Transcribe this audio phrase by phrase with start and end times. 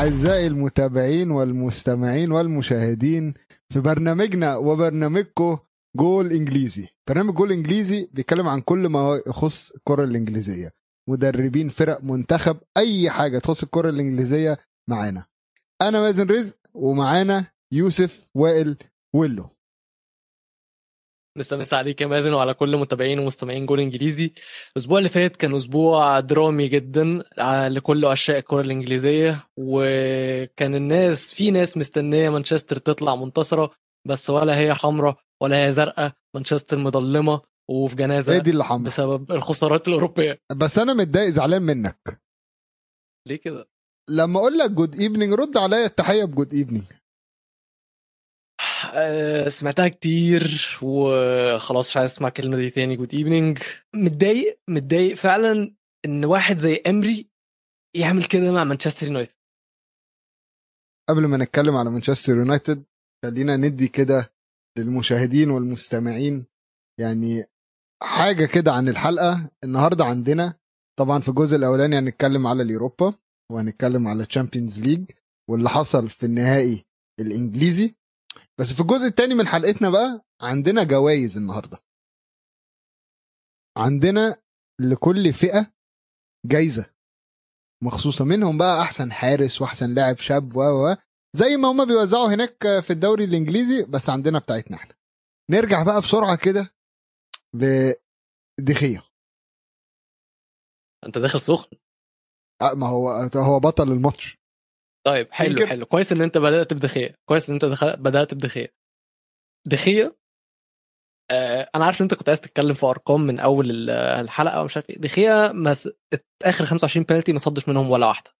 [0.00, 3.34] أعزائي المتابعين والمستمعين والمشاهدين
[3.72, 5.58] في برنامجنا وبرنامجكم
[5.96, 6.88] جول إنجليزي.
[7.08, 10.72] برنامج جول إنجليزي بيتكلم عن كل ما يخص الكرة الإنجليزية.
[11.08, 15.24] مدربين فرق منتخب أي حاجة تخص الكرة الإنجليزية معانا.
[15.82, 18.76] أنا مازن رزق ومعانا يوسف وائل
[19.14, 19.48] ويلو.
[21.38, 24.32] مسا مسا عليك يا مازن وعلى كل متابعين ومستمعين جول إنجليزي.
[24.76, 27.22] الأسبوع اللي فات كان أسبوع درامي جدا
[27.68, 29.46] لكل عشاق الكرة الإنجليزية.
[29.56, 33.70] وكان الناس في ناس مستنية مانشستر تطلع منتصرة
[34.08, 36.12] بس ولا هي حمراء ولا هي زرقاء.
[36.34, 40.40] مانشستر مظلمة وفي جنازة هي دي اللي بسبب الخسارات الأوروبية.
[40.56, 42.20] بس أنا متضايق زعلان منك.
[43.28, 43.68] ليه كده؟
[44.10, 46.99] لما أقول لك good evening رد عليا التحية ب good evening آه،
[49.48, 52.96] سمعتها كتير وخلاص مش عايز اسمع الكلمة دي تاني.
[52.96, 53.58] good evening
[53.94, 57.30] متضايق متضايق فعلا إن واحد زي إمري
[57.96, 59.34] يعمل كده مع مانشستر يونايتد
[61.08, 62.84] قبل ما نتكلم على مانشستر يونايتد
[63.24, 64.32] خلينا ندي كده
[64.78, 66.46] للمشاهدين والمستمعين
[67.00, 67.44] يعني
[68.02, 69.50] حاجة كده عن الحلقة.
[69.64, 70.54] النهارده عندنا
[70.98, 73.14] طبعا في الجزء الأولاني هنتكلم على ال Europa
[73.52, 75.10] وهنتكلم على ال Champions League
[75.50, 76.84] واللي حصل في النهائي
[77.20, 77.94] الإنجليزي.
[78.60, 81.78] بس في الجزء الثاني من حلقتنا بقى عندنا جوائز النهارده.
[83.76, 84.42] عندنا
[84.80, 85.72] لكل فئة
[86.46, 86.94] جايزة.
[87.84, 90.94] مخصوصة منهم بقى أحسن حارس وأحسن لاعب شاب و
[91.36, 94.94] زي ما هما بيوزعوا هناك في الدوري الإنجليزي بس عندنا بتاعتنا إحنا.
[95.50, 96.74] نرجع بقى بسرعة كده
[97.54, 99.02] لدخية
[101.06, 101.76] أنت داخل سخن.
[102.62, 104.39] آه، ما هو هو بطل الماتش.
[105.06, 105.86] طيب حلو يمكن- حلو.
[105.86, 107.96] كويس إن أنت بدأت بدخيه كويس إن أنت دخل...
[107.96, 108.74] بدأت بدخيه
[109.66, 110.16] دخيه
[111.30, 114.76] آه أنا عارف إن أنت كنت عايز تتكلم في أرقام من أول ال- الحلقة ومش
[114.76, 114.98] عارف إيه.
[114.98, 115.88] دخيه مس...
[116.44, 118.30] آخر 25 بنالتي ما صدش منهم ولا واحدة.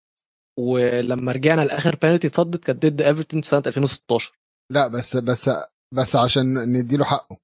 [0.58, 4.32] ولما رجعنا لآخر بنالتي اتصدت كانت ضد ايفرتون في سنة 2016
[4.72, 5.50] لا بس بس
[5.94, 6.44] بس عشان
[6.78, 7.36] نديله حقه.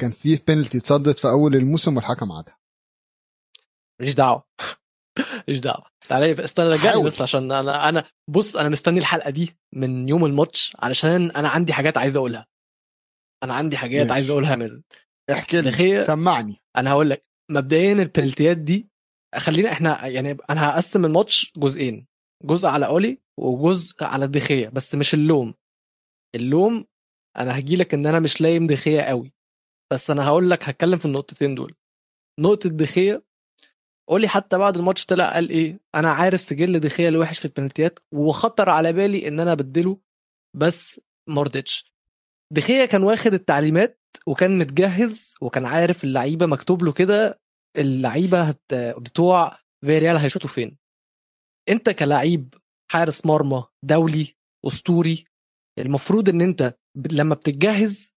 [0.00, 2.58] كان في بينالتي اتصدت في أول الموسم والحكم عادها.
[4.00, 4.44] ماليش دعوة.
[5.18, 5.86] ماليش دعوة.
[6.08, 7.02] تعالى بقى استنى رجعني.
[7.02, 11.72] بس عشان أنا أنا بص أنا مستني الحلقة دي من يوم الماتش علشان أنا عندي
[11.72, 12.46] حاجات عايز أقولها.
[13.42, 14.12] أنا عندي حاجات ماشي.
[14.12, 14.82] عايز أقولها مازن
[15.30, 16.56] احكي لي سمعني.
[16.76, 18.88] أنا هقول لك مبدئيا البنالتيات دي
[19.36, 22.06] خلينا إحنا يعني أنا هقسم الماتش جزئين
[22.44, 25.54] جزء على أولي وجزء على الدخيه بس مش اللوم.
[26.34, 26.84] اللوم
[27.38, 29.32] أنا هجي لك إن أنا مش لايم دخية قوي
[29.92, 31.74] بس أنا هقول لك هتكلم في النقطتين دول.
[32.40, 33.24] نقطة دخية
[34.10, 38.68] قولي حتى بعد الماتش طلع قال إيه؟ أنا عارف سجل دخيه الوحش في البنالتيات وخطر
[38.70, 40.00] على بالي إن أنا أبدله
[40.56, 41.92] بس مرضتش
[42.52, 47.40] دخيه كان واخد التعليمات وكان متجهز وكان عارف اللعيبة مكتوب له كده
[47.78, 48.54] اللعيبة.
[48.72, 50.78] بتوع فيريال هيشوطوا فين.
[51.68, 52.48] أنت كلاعب
[52.92, 54.34] حارس مرمى دولي
[54.66, 55.24] أسطوري
[55.78, 56.74] المفروض إن أنت
[57.12, 58.12] لما بتتجهز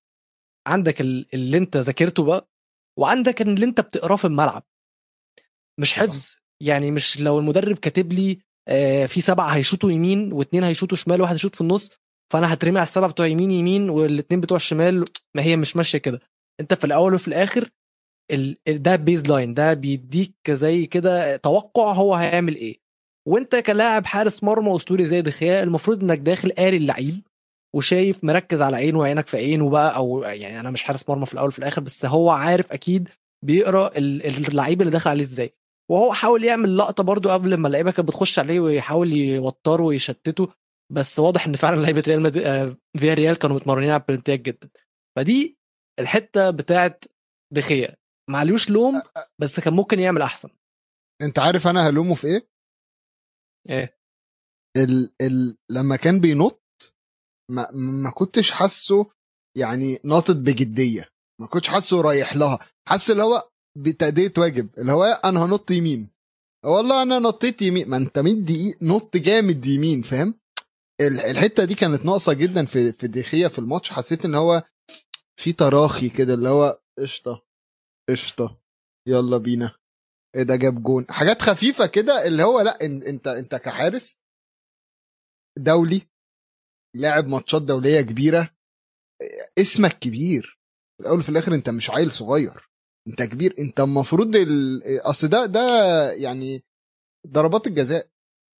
[0.67, 2.49] عندك ال- اللي أنت ذاكرته بقى
[2.99, 4.63] وعندك اللي أنت بتقراه في الملعب.
[5.79, 5.93] مش.
[5.99, 6.35] حفظ.
[6.63, 11.33] يعني مش لو المدرب كاتب لي آه، في سبعة هيشوطوا يمين واثنين هيشوطوا شمال وواحد
[11.33, 11.91] هيشوط في النص
[12.33, 16.21] فأنا هترمي على السبعة بتوع يمين يمين والاثنين بتوع الشمال ما هي مش ماشية كده.
[16.59, 17.69] أنت في الأول وفي الآخر
[18.31, 18.57] ال...
[18.67, 22.77] ال- ده baseline ده بيديك زي كده توقع هو هيعمل إيه.
[23.27, 27.21] وأنت كلاعب حارس مرمى أسطوري زي دي خيا المفروض إنك داخل قاري اللعيب
[27.75, 31.33] وشايف مركز على عينه وعينك في عينه بقى أو يعني أنا مش حارس مرمى في
[31.33, 33.09] الأول وفي الآخر بس هو عارف أكيد
[33.45, 35.53] بيقرأ ال- اللعيب اللي داخل عليه إزاي.
[35.91, 40.53] وهو حاول يعمل لقطة برضو قبل ما اللعيبة كانت بتخش عليه ويحاول يوتره ويشتته
[40.91, 42.37] بس واضح إن فعلا لعيبة ريال مد...
[42.37, 44.69] آه، فيا ريال كانوا متمرنين على البلنتيات جدا.
[45.17, 45.57] فدي
[45.99, 47.05] الحتة بتاعت
[47.53, 47.95] دخيا
[48.29, 49.01] معلوش لوم
[49.39, 50.49] بس كان ممكن يعمل أحسن.
[51.21, 52.47] أنت عارف أنا هلومه في إيه؟
[53.69, 53.97] إيه؟
[54.77, 56.63] ال ال لما كان بينط
[57.51, 57.71] ما,
[58.03, 59.11] ما كنتش حاسه
[59.57, 61.09] يعني ناطط بجدية.
[61.41, 62.59] ما كنتش حاسه رايح لها.
[62.89, 66.09] حاسس اللي هو بتأدية واجب اللي هو أنا هنط يمين.
[66.65, 70.39] والله أنا نطيت يمين ما أنت مدي نط جامد يمين فاهم؟
[71.01, 73.89] ال- الحتة دي كانت ناقصة جدا في في دخيه في الماتش.
[73.89, 74.63] حسيت إن هو
[75.39, 77.45] في تراخي كده اللي هو قشطة
[78.09, 78.61] قشطة
[79.07, 79.75] يلا بينا.
[80.35, 81.05] إيه ده جاب جون.
[81.09, 84.19] حاجات خفيفة كده اللي هو لأ أنت أنت كحارس
[85.57, 86.01] دولي
[86.95, 88.49] لاعب ماتشات دولية كبيرة
[89.57, 90.59] اسمك كبير.
[90.97, 92.69] في الأول وفي الآخر أنت مش عيل صغير.
[93.07, 94.81] انت كبير انت المفروض ال...
[95.01, 95.61] اصل ده ده
[96.11, 96.63] يعني
[97.27, 98.07] ضربات الجزاء.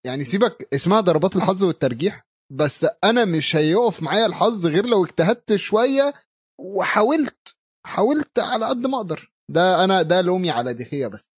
[0.06, 5.56] يعني سيبك اسمها ضربات الحظ والترجيح بس أنا مش هيقف معايا الحظ غير لو اجتهدت
[5.56, 6.14] شوية
[6.60, 9.32] وحاولت حاولت على قد ما أقدر.
[9.52, 11.32] ده أنا ده لومي على دخية بس.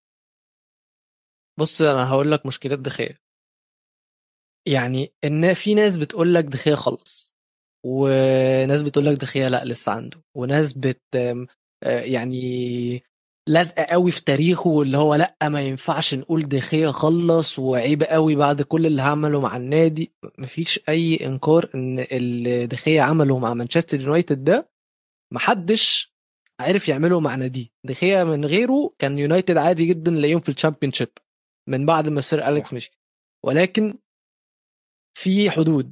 [1.60, 3.18] بص أنا هقول لك مشكلة دخيا
[4.68, 7.36] يعني إن في ناس بتقول لك دخيا خلص
[7.86, 10.24] وناس بتقول لك دخيا لأ لسه عنده.
[10.38, 11.01] وناس بت
[11.83, 13.04] يعني
[13.50, 18.62] لازقه قوي في تاريخه اللي هو لأ ما ينفعش نقول دخيا خلص وعيب قوي بعد
[18.62, 20.12] كل اللي عمله مع النادي.
[20.38, 24.69] مفيش أي إنكار إن اللي دخيا عمله مع مانشستر يونايتد ده
[25.33, 26.16] محدش
[26.60, 27.68] عرف يعمله مع ناديه.
[27.86, 31.10] دخيا من غيره كان يونايتد عادي جدا نلاقيهم في ال Championship
[31.69, 32.92] من بعد ما سير أليكس مشي.
[33.45, 33.98] ولكن
[35.18, 35.92] في حدود.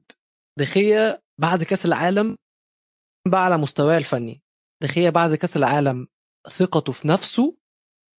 [0.59, 2.37] دخيا بعد كأس العالم
[3.27, 4.42] بقى على مستواه الفني.
[4.83, 6.07] دخيا بعد كأس العالم
[6.49, 7.57] ثقته في نفسه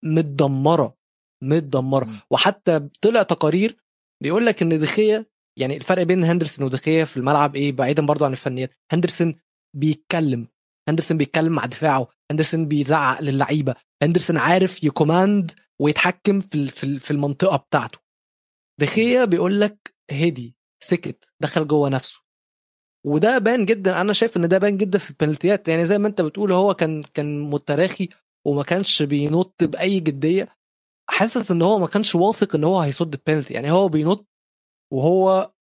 [0.04, 0.96] متدمرة
[1.42, 2.08] متدمرة.
[2.30, 3.76] وحتى طلع تقارير
[4.22, 5.26] بيقول لك إن دخيا
[5.58, 9.34] يعني الفرق بين هندرسون ودخيا في الملعب إيه بعيدا برضو عن الفنيات هندرسون
[9.76, 10.48] بيتكلم
[10.88, 16.70] هندرسون بيتكلم مع دفاعه هندرسون بيزعق للعيبة هندرسون عارف يكوماند ويتحكم في
[17.00, 17.98] في المنطقة بتاعته.
[18.80, 22.23] دخيا بيقول لك هدي سكت دخل جوه نفسه.
[23.06, 25.68] وده بان جدا أنا شايف إن ده بان جدا في البنالتيات.
[25.68, 28.08] يعني زي ما أنت بتقول هو كان كان متراخي
[28.46, 30.56] وما كانش بينط بأي جدية.
[31.10, 33.54] حاسس إن هو ما كانش واثق إن هو هيصد البنالتي.
[33.54, 34.26] يعني هو بينط
[34.92, 35.52] وهو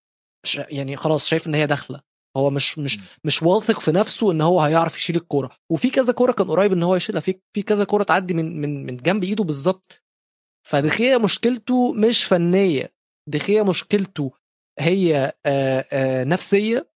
[0.47, 2.00] ش- يعني خلاص شايف إن هي داخلة.
[2.37, 2.99] هو مش مش.
[3.25, 5.50] مش واثق في نفسه إن هو هيعرف يشيل الكورة.
[5.71, 7.21] وفي كذا كورة كان قريب إن هو يشيلها.
[7.21, 10.03] في في كذا كورة تعدي من من من جنب إيده بالظبط.
[10.69, 12.95] فدخيا مشكلته مش فنية.
[13.29, 14.33] دخيا مشكلته
[14.79, 16.92] هي آه، آه، نفسية.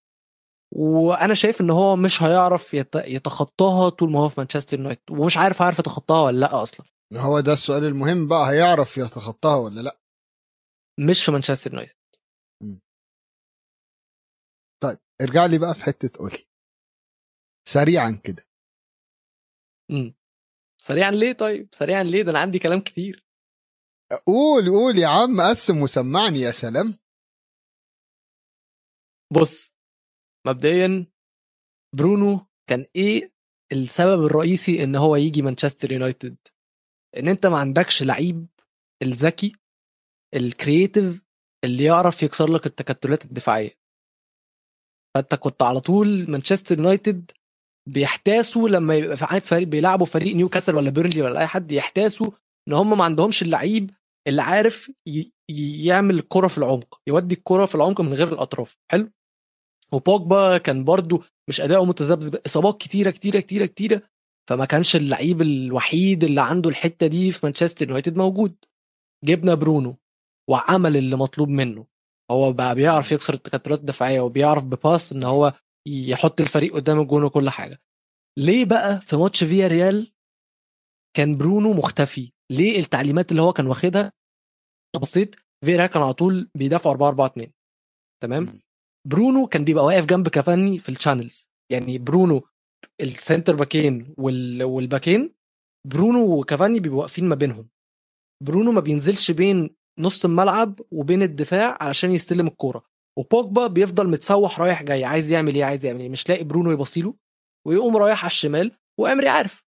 [0.79, 5.37] وأنا شايف إن هو مش هيعرف يت- يتخطاها طول ما هو في مانشستر يونايتد ومش
[5.37, 6.87] عارف هيعرف يتخطاها ولا لأ أصلا.
[7.15, 9.99] هو ده السؤال المهم بقى هيعرف يتخطاها ولا لأ؟
[11.11, 11.97] مش في مانشستر يونايتد.
[14.83, 16.47] طيب ارجع لي بقى في حتة قولي
[17.69, 18.47] سريعا كده.
[19.91, 20.15] امم
[20.83, 23.27] سريعا ليه طيب؟ سريعا ليه؟ ده أنا عندي كلام كتير.
[24.27, 26.99] قول قول يا عم قسم وسمعني يا سلام.
[29.41, 29.76] بص
[30.47, 31.07] مبدئيا
[31.97, 33.33] برونو كان إيه
[33.73, 36.37] السبب الرئيسي إن هو يجي مانشستر يونايتد؟
[37.17, 38.47] إن أنت ما عندكش لعيب
[39.03, 39.53] الذكي
[40.35, 41.23] ال creative
[41.65, 43.79] اللي يعرف يكسر لك التكتلات الدفاعية.
[45.15, 47.31] فأنت كنت على طول مانشستر يونايتد
[47.89, 52.31] بيحتاسوا لما يبقى فريق بيلعبوا فريق نيوكاسل ولا بيرنلي ولا أي حد يحتاسوا
[52.69, 53.91] إن هم ما عندهمش اللعيب
[54.29, 54.93] اللي عارف
[55.85, 58.77] يعمل الكرة في العمق يودي الكرة في العمق من غير الأطراف.
[58.91, 59.11] حلو؟
[59.93, 64.03] وبوجبا كان برضو مش أداؤه متذبذب إصابات كتيرة كتيرة كتيرة كتيرة
[64.49, 68.57] فما كانش اللعيب الوحيد اللي عنده الحتة دي في مانشستر يونايتد موجود.
[69.25, 69.97] جبنا برونو
[70.51, 71.87] وعمل اللي مطلوب منه.
[72.31, 75.53] هو بقى بيعرف يكسر التكتلات الدفاعية وبيعرف ب pass إن هو
[75.89, 77.81] يحط الفريق قدام الجون وكل حاجة.
[78.39, 80.13] ليه بقى في ماتش فياريال
[81.17, 84.13] كان برونو مختفي؟ ليه التعليمات اللي هو كان واخدها؟
[85.01, 87.53] بصيت فياريال كان على طول بيدافعوا 4 4 2
[88.23, 88.63] تمام.
[89.07, 92.43] برونو كان بيبقى واقف جنب كافاني في ال channels يعني برونو
[93.01, 94.63] ال center باكين وال...
[94.63, 95.35] والباكين
[95.87, 97.69] برونو وكافاني بيبقوا واقفين ما بينهم.
[98.43, 102.83] برونو ما بينزلش بين نص الملعب وبين الدفاع علشان يستلم الكورة.
[103.19, 106.09] وبوجبا بيفضل متسوح رايح جاي عايز يعمل إيه عايز يعمل إيه.
[106.09, 107.15] مش لاقي برونو يبصيله
[107.67, 109.65] ويقوم رايح على الشمال وإمري عارف.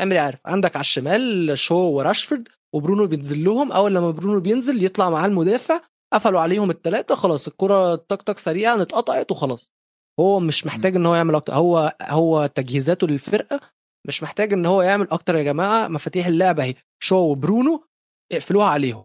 [0.00, 0.40] إمري عارف.
[0.46, 3.72] عندك على الشمال شو وراشفورد وبرونو بينزل لهم.
[3.72, 5.80] أول لما برونو بينزل يطلع معاه المدافع
[6.12, 9.72] قفلوا عليهم الثلاثه خلاص الكرة تك تك سريعة اتقطعت وخلاص.
[10.20, 13.60] هو مش محتاج إن هو يعمل أكتر هو هو تجهيزاته للفرقة
[14.08, 16.74] مش محتاج إن هو يعمل أكتر يا جماعة مفاتيح اللعبه أهي.
[17.02, 17.84] شو وبرونو
[18.32, 19.04] اقفلوها عليهم.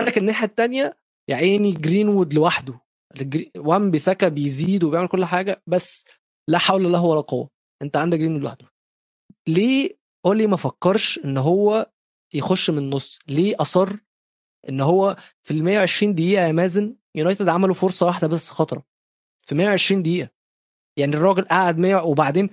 [0.00, 0.96] عندك الناحية الثانية
[1.28, 2.80] يا عيني جرينوود لوحده.
[3.56, 6.04] وان بيساكا بيزيد وبيعمل كل حاجة بس
[6.48, 7.50] لا حول له ولا قوة.
[7.82, 8.66] أنت عندك جرينوود لوحده.
[9.48, 11.90] ليه اولي ما فكرش إن هو
[12.34, 13.96] يخش من النص؟ ليه أصر
[14.68, 18.84] إن هو في ال 120 دقيقة يا مازن يونايتد عملوا فرصة واحدة بس خطرة.
[19.46, 20.30] في 120 دقيقة.
[20.98, 22.50] يعني الراجل قعد 100 وبعدين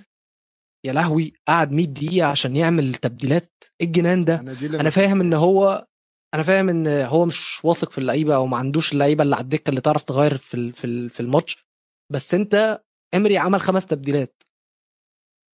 [0.86, 3.64] يا لهوي قعد 100 دقيقة عشان يعمل تبديلات.
[3.80, 5.34] إيه الجنان ده؟ أنا ما فاهم إن.
[5.34, 5.86] هو
[6.34, 9.70] أنا فاهم إن هو مش واثق في اللعيبة أو ما عندوش اللعيبة اللي على الدكة
[9.70, 11.66] اللي تعرف تغير في في في الماتش.
[12.12, 12.82] بس أنت
[13.14, 14.42] إمري عمل خمس تبديلات.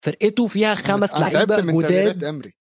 [0.04, 2.24] فرقته فيها خمس أنا لعيبة جداد.
[2.24, 2.54] إمري.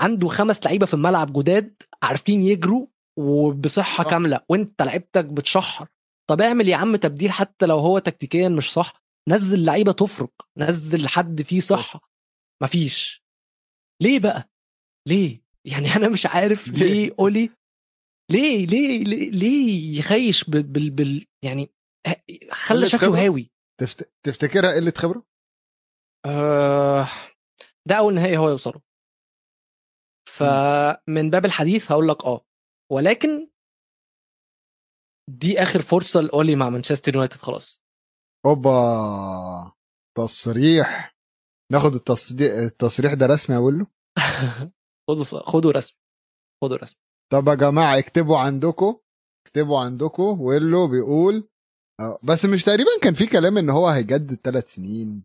[0.00, 2.86] عنده خمس لعيبة في الملعب جداد عارفين يجروا
[3.18, 4.10] وبصحة صح.
[4.10, 4.40] كاملة.
[4.48, 5.88] وانت لعيبتك بتشحر.
[6.30, 9.02] طب اعمل يا عم تبديل حتى لو هو تكتيكيا مش صح.
[9.28, 10.32] نزل لعيبة تفرق.
[10.58, 12.00] نزل حد فيه صحة.
[12.62, 13.24] مفيش.
[14.02, 14.50] ليه بقى؟
[15.08, 16.68] ليه؟ يعني أنا مش عارف.
[16.68, 17.50] ليه؟ اولي
[18.30, 21.70] ليه؟ ليه؟ ليه, ليه يخيش بال, بال, بال يعني
[22.50, 23.50] خلى شكله؟ هاوي.
[23.80, 24.12] تفت...
[24.26, 25.24] تفتكرها قلة خبرة؟
[26.26, 27.08] آه
[27.88, 28.80] ده أول نهائي هو يوصله.
[30.40, 32.46] فمن باب الحديث هقول لك آه.
[32.92, 33.50] ولكن
[35.30, 37.82] دي آخر فرصة لأولي مع مانشستر يونايتد خلاص.
[38.46, 39.72] أوبا.
[40.16, 41.16] تصريح.
[41.72, 43.86] ناخد التصديق التصريح ده رسمي أقول له
[45.08, 45.98] خدوا خدوا رسمي.
[46.64, 47.00] خدوا رسمي.
[47.32, 48.96] طب يا جماعة اكتبوا عندكم
[49.46, 50.40] اكتبوا عندكم.
[50.40, 51.48] ويلو بيقول
[52.00, 55.24] آه، بس مش تقريبا كان في كلام إن هو هيجدد ثلاث سنين.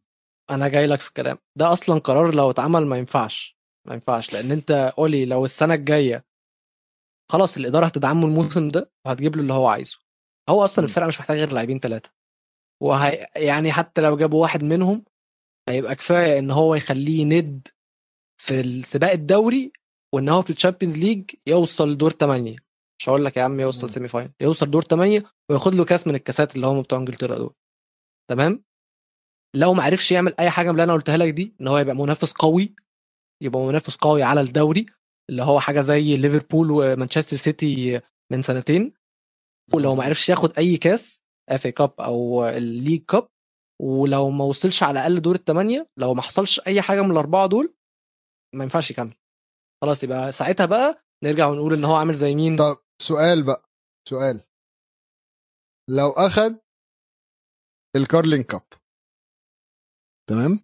[0.49, 1.37] أنا جاي لك في الكلام.
[1.57, 3.54] ده أصلا قرار لو اتعمل ما ينفعش.
[3.85, 6.25] ما ينفعش لأن أنت قولي لو السنة الجاية
[7.31, 9.99] خلاص الإدارة هتدعمه الموسم ده وهتجيب له اللي هو عايزه.
[10.49, 12.11] هو أصلا الفرقة مش محتاج غير لاعبين ثلاثة
[12.83, 15.05] وهي يعني حتى لو جابوا واحد منهم
[15.69, 17.67] هيبقى كفاية إن هو يخليه ند
[18.41, 19.71] في السباق الدوري
[20.13, 22.55] وإن هو في ال Champions League يوصل دور 8
[22.99, 26.55] مش هقول لك يا عم يوصل semi-final يوصل دور 8 وياخد له كاس من الكاسات
[26.55, 27.53] اللي هم بتوع إنجلترا دول.
[28.29, 28.63] تمام؟
[29.55, 31.95] لو ما عرفش يعمل أي حاجة من اللي أنا قلتها لك دي إن هو يبقى
[31.95, 32.75] منافس قوي
[33.43, 34.85] يبقى منافس قوي على الدوري
[35.29, 38.01] اللي هو حاجة زي ليفربول ومانشستر سيتي
[38.31, 38.93] من سنتين.
[39.73, 43.29] ولو ما عرفش ياخد أي كاس FA Cup أو ال League Cup.
[43.81, 47.73] ولو ما وصلش على الاقل دور الثمانيه لو ما حصلش أي حاجة من الأربعة دول
[48.55, 49.13] ما ينفعش يكمل.
[49.83, 53.69] خلاص يبقى ساعتها بقى نرجع ونقول إن هو عامل زي مين؟ طب سؤال بقى
[54.09, 54.41] سؤال.
[55.89, 56.59] لو أخد
[57.95, 58.63] الكارلين كاب
[60.29, 60.59] تمام؟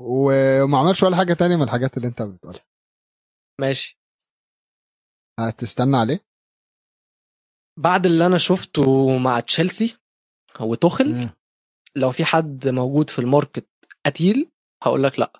[0.00, 2.64] وما عملش ولا حاجة تانية من الحاجات اللي انت بتقولها.
[3.60, 3.98] ماشي.
[5.40, 6.20] هتستنى عليه؟
[7.78, 9.98] بعد اللي أنا شفته مع تشيلسي
[10.60, 11.30] وتوخل مم.
[11.96, 13.68] لو في حد موجود في الماركت
[14.06, 14.50] قتيل
[14.82, 15.32] هقول لك لأ.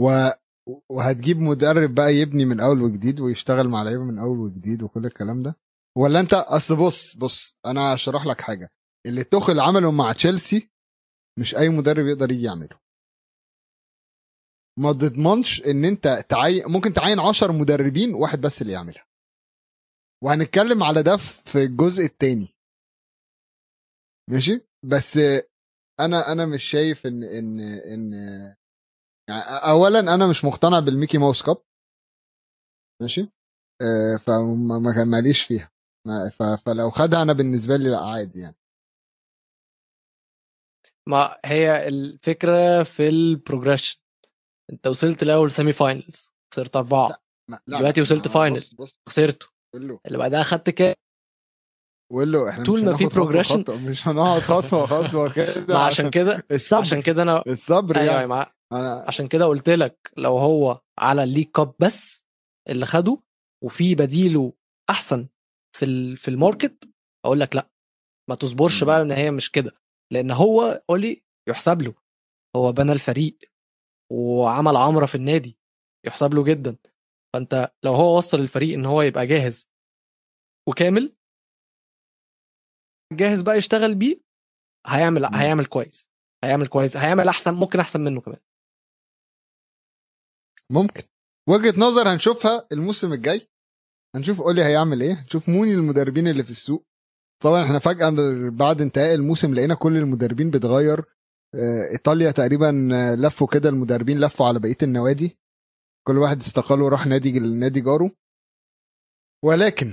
[0.00, 0.28] و...
[0.90, 5.42] وهتجيب مدرب بقى يبني من أول وجديد ويشتغل مع لعيبة من أول وجديد وكل الكلام
[5.42, 5.56] ده؟
[5.98, 8.68] ولا انت أصل بص بص أنا هشرح لك حاجة.
[9.06, 10.70] اللي توخل عمله مع تشيلسي
[11.38, 12.78] مش أي مدرب يقدر يجي يعمله.
[14.78, 19.06] ما تضمنش إن أنت تعين ممكن تعين 10 مدربين واحد بس اللي يعملها.
[20.24, 22.48] وهنتكلم على ده في الجزء الثاني
[24.30, 25.16] ماشي؟ بس
[26.00, 28.12] أنا أنا مش شايف إن إن إن
[29.28, 31.62] يعني اولا أنا مش مقتنع بال Mickey Mouse Cup.
[33.02, 33.20] ماشي؟
[33.82, 35.70] آه، فما ماليش فيها.
[36.66, 38.56] فلو خدها أنا بالنسبة لي لا عادي يعني.
[41.08, 44.00] ما هي الفكرة في ال progression
[44.72, 47.16] انت وصلت الأول semi-finals خسرت أربعة.
[47.66, 48.62] لا دلوقتي وصلت final.
[49.08, 49.46] خسرته.
[49.74, 50.94] اللي بعدها خدت كام؟
[52.12, 53.08] قول له إحنا طول ما في.
[53.42, 55.66] خطوة، مش هنقعد خطوة خطوة كده.
[55.68, 56.80] ما عشان كده الصبر.
[56.80, 58.26] عشان كده أنا الصبر أيوه يعني.
[58.26, 58.52] مع...
[58.72, 62.24] أنا عشان كده قلت لك لو هو على ال League Cup بس
[62.68, 63.18] اللي خده
[63.64, 64.52] وفي بديله
[64.90, 65.28] أحسن
[65.76, 66.16] في ال...
[66.16, 66.88] في ال market
[67.26, 67.70] أقول لك لا.
[68.30, 69.72] ما تصبرش بقى إن هي مش كده.
[70.12, 71.94] لأن هو اولي يحسب له.
[72.56, 73.38] هو بنى الفريق.
[74.12, 75.58] وعمل عمرة في النادي
[76.06, 76.76] يحسب له جدا.
[77.34, 79.68] فأنت لو هو وصل الفريق إن هو يبقى جاهز
[80.68, 81.16] وكامل
[83.12, 84.16] جاهز بقى يشتغل بيه
[84.86, 85.34] هيعمل مم.
[85.34, 86.10] هيعمل كويس
[86.44, 88.38] هيعمل كويس هيعمل أحسن ممكن أحسن منه كمان.
[90.70, 91.02] ممكن.
[91.48, 93.48] وجهة نظر هنشوفها الموسم الجاي
[94.16, 96.86] هنشوف أولي هيعمل إيه هنشوف مين المدربين اللي في السوق.
[97.42, 98.10] طبعا إحنا فجأة
[98.50, 101.04] بعد انتهاء الموسم لقينا كل المدربين بتغير
[101.92, 105.38] إيطاليا تقريبا آه، لفوا كده المدربين لفوا على بقية النوادي.
[106.06, 108.10] كل واحد استقال وراح نادي نادي جاره.
[109.44, 109.86] ولكن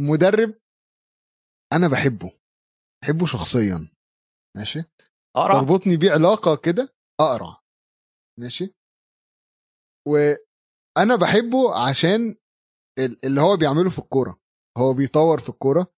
[0.00, 0.54] مدرب
[1.72, 2.32] أنا بحبه.
[3.02, 3.88] بحبه شخصيا.
[4.56, 4.84] ماشي؟
[5.36, 7.60] اقرا تربطني بيه علاقة كده أقرع.
[8.40, 8.74] ماشي؟
[10.08, 12.36] وأنا بحبه عشان
[12.98, 14.40] ال- اللي هو بيعمله في الكورة.
[14.78, 15.92] هو بيطور في الكورة.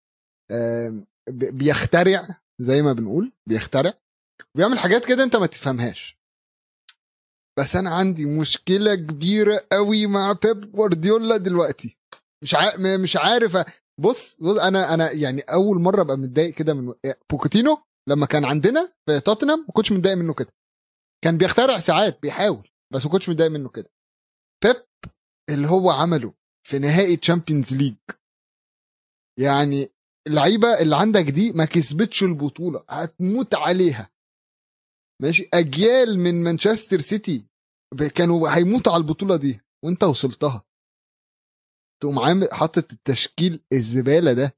[1.31, 3.93] بيخترع زي ما بنقول بيخترع.
[4.57, 6.19] بيعمل حاجات كده انت ما تفهمهاش.
[7.59, 11.97] بس أنا عندي مشكلة كبيرة قوي مع بيب جوارديولا دلوقتي.
[12.43, 12.77] مش ع...
[13.03, 13.57] مش عارف
[14.01, 16.95] بص بص أنا أنا يعني اول مرة ابقى متضايق كده من
[17.31, 20.53] بوتشيتينو لما كان عندنا في توتنهام ما كنتش متضايق منه كده.
[21.25, 23.91] كان بيخترع ساعات بيحاول بس ما كنتش متضايق منه كده.
[24.65, 24.77] بيب
[25.51, 26.35] اللي هو عمله
[26.67, 27.97] في نهائي Champions League
[29.39, 29.91] يعني
[30.27, 34.11] اللعيبة اللي عندك دي ما كسبتش البطولة هتموت عليها.
[35.23, 37.47] ماشي؟ أجيال من مانشستر سيتي
[38.15, 40.65] كانوا هيموتوا على البطولة دي وأنت وصلتها.
[42.03, 44.57] تقوم عامل حاطط التشكيل الزبالة ده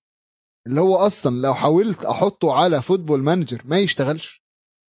[0.66, 4.42] اللي هو أصلا لو حاولت أحطه على Football Manager ما يشتغلش.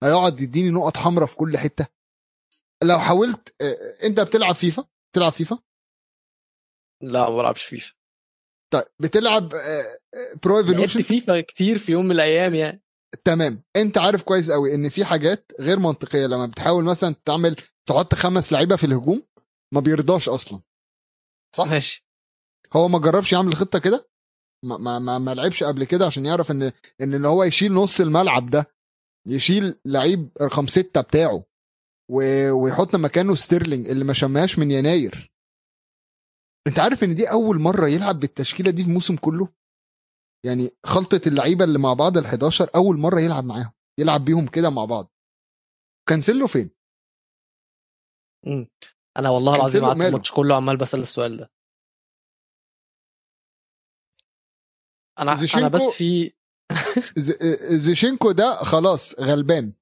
[0.03, 1.87] هيقعد يديني نقط حمراء في كل حتة.
[2.83, 5.59] لو حاولت آه، أنت بتلعب فيفا؟ بتلعب فيفا؟
[7.03, 7.93] لا ما بلعبش فيفا.
[8.73, 9.49] طيب بتلعب
[10.43, 12.83] Pro لعبت Evolution فيفا كتير في يوم من الأيام يعني.
[13.25, 13.63] تمام.
[13.75, 16.25] انت عارف كويس قوي ان في حاجات غير منطقية.
[16.25, 17.55] لما بتحاول مثلا تعمل
[17.89, 19.23] تحط خمس لعيبة في الهجوم
[19.73, 20.61] ما بيرضاش أصلا.
[21.55, 22.07] صح؟ ماشي.
[22.73, 24.09] هو ما جربش يعمل خطة كده؟
[24.65, 26.63] ما ما ما, ما لعبش قبل كده عشان يعرف إن
[27.01, 28.67] إن إن هو يشيل نص الملعب ده
[29.27, 31.43] يشيل لعيب رقم ستة بتاعه
[32.11, 35.31] و- ويحط مكانه ستيرلينج اللي ما شمهاش من يناير.
[36.67, 39.47] أنت عارف إن دي أول مرة يلعب بالتشكيلة دي في الموسم كله؟
[40.45, 44.85] يعني خلطة اللعيبة اللي مع بعض ال11 أول مرة يلعب معاهم يلعب بيهم كده مع
[44.85, 45.11] بعض.
[46.09, 46.69] كانسيلو فين؟
[48.47, 48.67] مم.
[49.17, 51.51] أنا والله العظيم قعدت؟ الماتش كله عمال بسأل السؤال ده.
[55.19, 56.33] أنا أنا بس في
[57.85, 59.73] زينشينكو ده خلاص غلبان.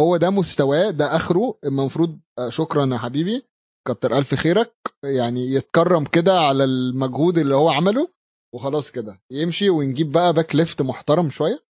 [0.00, 1.58] هو ده مستواه ده آخره.
[1.64, 3.48] المفروض آه، شكرا يا حبيبي.
[3.88, 4.74] كتر ألف خيرك.
[5.04, 8.17] يعني يتكرم كده على المجهود اللي هو عمله.
[8.52, 9.20] وخلاص كده.
[9.30, 11.64] يمشي ونجيب بقى back left محترم شوية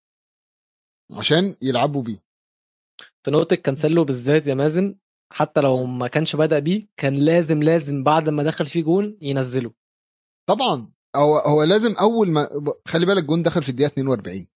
[1.18, 2.22] عشان يلعبوا بيه.
[3.24, 4.96] في نقطة كانسيلو بالذات يا مازن
[5.32, 9.72] حتى لو ما كانش بدأ بيه كان لازم لازم بعد ما دخل فيه جون ينزله.
[10.48, 10.92] طبعا.
[11.16, 12.48] هو هو لازم أول ما
[12.88, 14.46] خلي بالك جون دخل في الدقيقة 42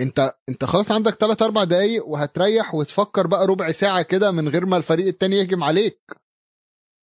[0.00, 4.66] انت انت خلاص عندك 3 4 دقايق وهتريح وتفكر بقى ربع ساعة كده من غير
[4.66, 6.00] ما الفريق التاني يهجم عليك.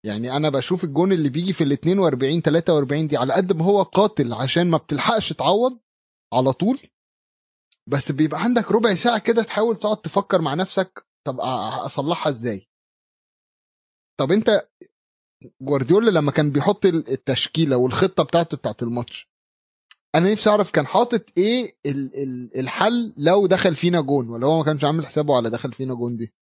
[0.05, 3.83] يعني أنا بشوف الجون اللي بيجي في ال 42 43 دي على قد ما هو
[3.83, 5.79] قاتل عشان ما بتلحقش تعوض
[6.33, 6.79] على طول.
[7.89, 12.67] بس بيبقى عندك ربع ساعة كده تحاول تقعد تفكر مع نفسك طب أصلحها إزاي؟
[14.19, 14.69] طب أنت
[15.61, 19.29] جوارديولا لما كان بيحط التشكيلة والخطة بتاعته بتاعت الماتش
[20.15, 24.57] أنا نفسي أعرف كان حاطط إيه ال- ال- الحل لو دخل فينا جون ولا هو
[24.57, 26.33] ما كانش عامل حسابه على دخل فينا جون دي؟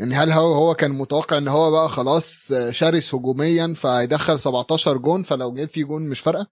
[0.00, 5.22] يعني هل هو هو كان متوقع إن هو بقى خلاص شرس هجوميا فهيدخل 17 جون
[5.22, 6.50] فلو جاب فيه جون مش فارقة؟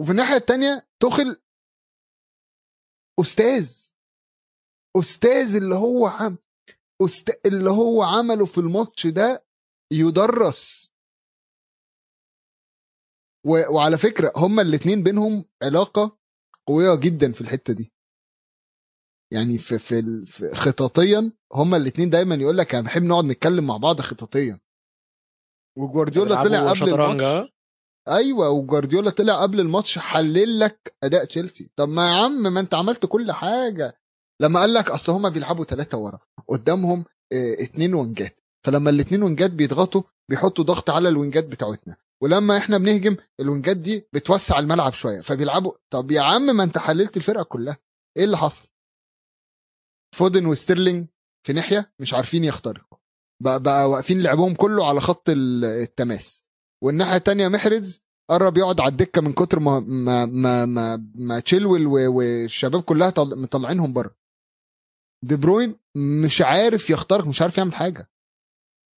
[0.00, 1.36] وفي الناحية التانية توخل
[3.20, 3.70] أستاذ
[4.98, 6.38] أستاذ اللي هو عم
[7.02, 7.46] أست...
[7.46, 9.46] اللي هو عمله في الماتش ده
[9.92, 10.90] يدرس.
[13.46, 13.50] و...
[13.74, 16.18] وعلى فكرة هما الاتنين بينهم علاقة
[16.68, 17.92] قوية جدا في الحتة دي.
[19.32, 20.24] يعني في في.
[20.26, 24.60] في خططيا هما الاتنين دايما يقول لك أنا بحب نقعد نتكلم مع بعض خططيا.
[25.78, 27.48] وجوارديولا طلع قبل الماتش آه.
[28.08, 31.70] أيوه وجوارديولا طلع قبل الماتش حلل لك أداء تشيلسي.
[31.76, 33.98] طب ما يا عم ما أنت عملت كل حاجة.
[34.42, 38.36] لما قال لك أصل هما بيلعبوا ثلاثة ورا قدامهم آه اتنين وينجات.
[38.66, 41.96] فلما الاتنين وينجات بيضغطوا بيحطوا ضغط على الوينجات بتاعتنا.
[42.22, 45.72] ولما إحنا بنهجم الوينجات دي بتوسع الملعب شوية فبيلعبوا.
[45.90, 47.76] طب يا عم ما أنت حللت الفرقة كلها.
[48.16, 48.64] إيه اللي حصل؟
[50.14, 51.06] فودن وستيرلينج
[51.46, 52.98] في ناحية مش عارفين يخترقوا.
[53.42, 56.44] بقى, بقى واقفين لعبهم كله على خط ال- التماس.
[56.84, 61.86] والناحية التانية محرز قرب يقعد على الدكة من كتر ما ما ما ما, ما تشيلويل
[61.86, 64.16] والشباب كلها طل- مطلعينهم بره.
[65.24, 65.76] دي بروين
[66.24, 68.10] مش عارف يخترق مش عارف يعمل حاجة.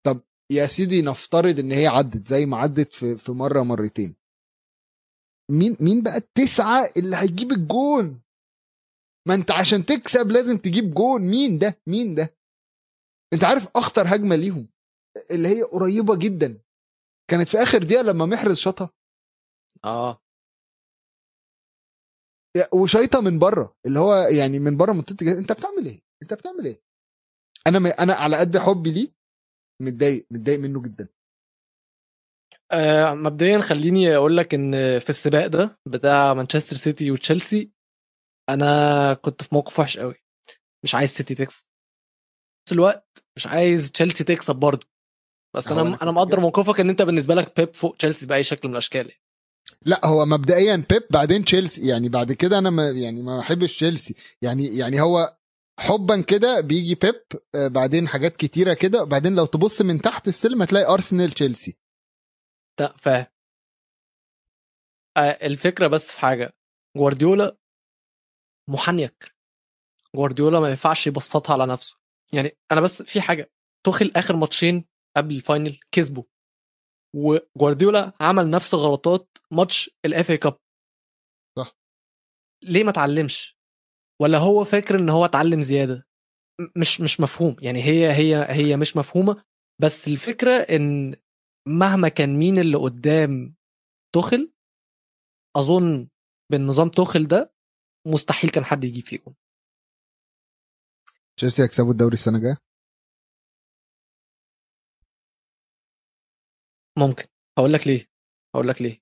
[0.07, 0.21] طب
[0.53, 4.17] يا سيدي نفترض إن هي عدت زي ما عدت في في مرة مرتين.
[5.51, 8.21] مين مين بقى التسعة اللي هيجيب الجون؟
[9.29, 11.23] ما انت عشان تكسب لازم تجيب جون.
[11.23, 12.37] مين ده؟ مين ده؟
[13.33, 14.69] انت عارف اخطر هجمة ليهم
[15.31, 16.61] اللي هي قريبة جدا.
[17.31, 18.91] كانت في آخر دقيقة لما محرز شاطها.
[19.85, 20.21] آه.
[22.73, 23.77] وشايطة من بره.
[23.87, 25.39] اللي هو يعني من بره منطقة.
[25.39, 26.83] انت بتعمل إيه؟ انت بتعمل إيه؟
[27.67, 27.87] أنا م...
[27.87, 29.09] أنا على قد حبي ليه
[29.83, 31.09] متضايق متضايق منه جدا.
[32.73, 37.71] آه، مبدئيا خليني أقول لك إن في السباق ده بتاع مانشستر سيتي وتشيلسي
[38.55, 40.15] أنا كنت في موقف وحش قوي
[40.85, 41.65] مش عايز سيتي تكسب.
[41.65, 44.87] في نفس الوقت مش عايز تشيلسي تكسب برضه.
[45.57, 46.41] بس أنا أنا مقدر.
[46.41, 49.13] موقفك إن أنت بالنسبة لك بيب فوق تشيلسي بأي شكل من الأشكال
[49.87, 54.15] لا هو مبدئيا بيب بعدين تشيلسي يعني بعد كده أنا ما يعني ما بحبش تشيلسي
[54.43, 55.37] يعني يعني هو
[55.81, 57.23] حبا كده بيجي بيب
[57.55, 59.05] آه، بعدين حاجات كتيرة كده.
[59.05, 61.77] بعدين لو تبص من تحت السلم هتلاقي ارسنال تشيلسي
[62.99, 63.27] فاهم.
[65.17, 66.53] آه، الفكرة بس في حاجة.
[66.97, 67.57] جوارديولا
[68.71, 69.35] محنيك
[70.17, 71.97] جوارديولا ما ينفعش يبسطها على نفسه.
[72.33, 73.51] يعني أنا بس في حاجة
[73.87, 74.85] توخل آخر ماتشين
[75.17, 76.25] قبل ال final كسبوا.
[77.17, 80.57] وجوارديولا عمل نفس غلطات ماتش ال FA Cup
[81.59, 81.77] صح.
[82.65, 83.59] ليه ما اتعلمش؟
[84.23, 86.07] ولا هو فاكر إن هو اتعلم زيادة؟
[86.77, 87.57] مش مش مفهوم.
[87.63, 89.45] يعني هي هي هي مش مفهومة.
[89.83, 91.17] بس الفكرة إن
[91.69, 93.55] مهما كان مين اللي قدام
[94.15, 94.53] توخل
[95.57, 96.09] أظن
[96.53, 97.50] بالنظام توخل ده
[98.07, 99.35] مستحيل كان حد يجيب فيه جون
[101.37, 102.57] تشيلسي هيكسبوا الدوري السنة الجاية؟
[106.99, 107.25] ممكن.
[107.59, 108.09] هقول لك ليه.
[108.55, 109.01] هقول لك ليه.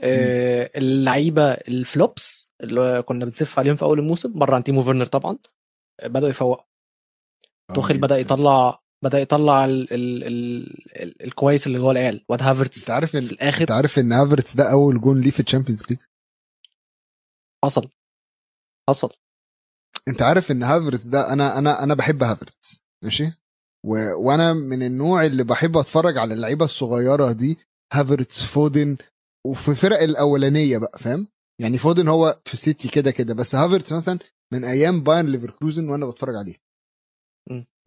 [0.00, 5.06] آه اللعيبة ال flops اللي كنا بنسف عليهم في أول الموسم بره عن تيمو فيرنر
[5.06, 5.38] طبعا
[6.00, 6.64] آه، بدأوا يفوقوا.
[7.74, 12.80] توخيل بدأ يطلع بدأ يطلع ال ال ال ال الكويس اللي جوه العيال واد هافرتس
[12.80, 13.60] انت عارف في الآخر.
[13.60, 15.98] انت عارف إن هافرتس ده أول جون ليه في ال Champions League؟
[17.64, 17.88] حصل.
[18.88, 19.10] حصل.
[20.08, 23.24] انت عارف ان هافرتس ده أنا أنا أنا بحب هافرتس ماشي؟
[23.86, 23.90] و...
[24.26, 27.58] وأنا من النوع اللي بحب اتفرج على اللعيبة الصغيرة دي
[27.92, 28.96] هافرتس فودن
[29.46, 31.28] وفي فرق الأولانية بقى فاهم؟
[31.60, 34.18] يعني فودن هو في سيتي كده كده بس هافرتس مثلا
[34.52, 36.54] من أيام بايرن ليفركوزن وأنا بتفرج عليه.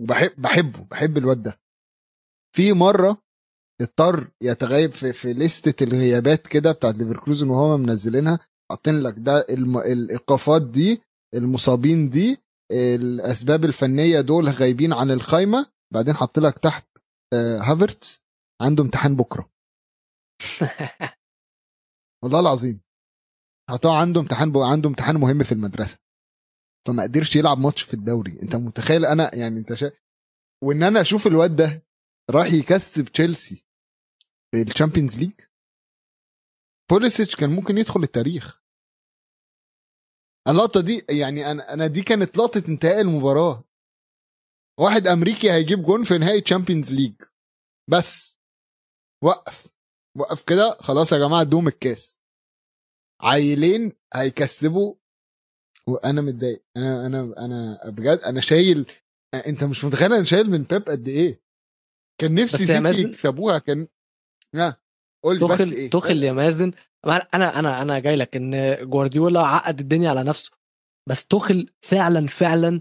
[0.02, 1.60] وبحب بحبه بحب الواد ده.
[2.56, 3.22] في مرة
[3.82, 8.40] اضطر يتغيب في في لستة الغيابات كده بتاعت ليفركوزن وهو منزلينها
[8.72, 9.78] حاطين لك ده الم...
[9.78, 11.02] الإيقافات دي
[11.34, 12.38] المصابين دي
[12.72, 16.88] الأسباب الفنية دول غايبين عن القايمه بعدين حط لك تحت
[17.34, 18.22] آه، هافرتس
[18.62, 19.52] عنده امتحان بكرة.
[22.24, 22.82] والله العظيم.
[23.70, 24.64] حطوه عنده امتحان بو...
[24.64, 26.00] عنده امتحان مهم في المدرسة.
[26.88, 28.40] فما قدرش يلعب ماتش في الدوري.
[28.42, 29.92] انت متخيل أنا يعني انت شا...
[30.64, 31.84] وإن أنا أشوف الواد ده
[32.32, 33.66] راح يكسب تشيلسي
[34.52, 35.32] في ال Champions League؟
[36.92, 38.61] بوليسيتش كان ممكن يدخل التاريخ.
[40.48, 43.64] اللقطة دي يعني أنا أنا دي كانت لقطة انتهاء المباراه
[44.80, 47.14] واحد أمريكي هيجيب جون في نهائي Champions League
[47.90, 48.40] بس.
[49.24, 49.74] وقف.
[50.18, 52.20] وقف كده خلاص يا جماعة ادوهم الكاس.
[53.22, 54.96] عيلين هيكسبوا.
[55.88, 56.64] وأنا متضايق.
[56.78, 58.92] أنا أنا أنا بجد أنا شايل
[59.34, 61.42] أنت مش متخيل أنا شايل من بيب قد إيه.
[62.22, 63.88] كان نفسي سيتي يكسبوها كان
[64.56, 65.90] هاقول بس إيه.
[65.90, 66.72] توخل يا مازن
[67.06, 70.52] أنا أنا أنا جاي لك إن جوارديولا عقد الدنيا على نفسه
[71.10, 72.80] بس توخل فعلا فعلا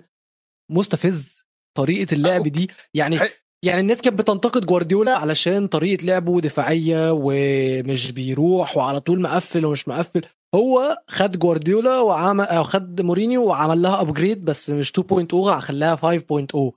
[0.72, 1.42] مستفز
[1.76, 2.70] طريقة اللعب دي.
[2.94, 3.18] يعني
[3.64, 9.88] يعني الناس كانت بتنتقد جوارديولا علشان طريقة لعبه دفاعية ومش بيروح وعلى طول مقفل ومش
[9.88, 10.22] مقفل.
[10.54, 16.72] هو خد جوارديولا وعمل أو خد مورينيو وعمل لها upgrade بس مش 2.0 خلاها 5.0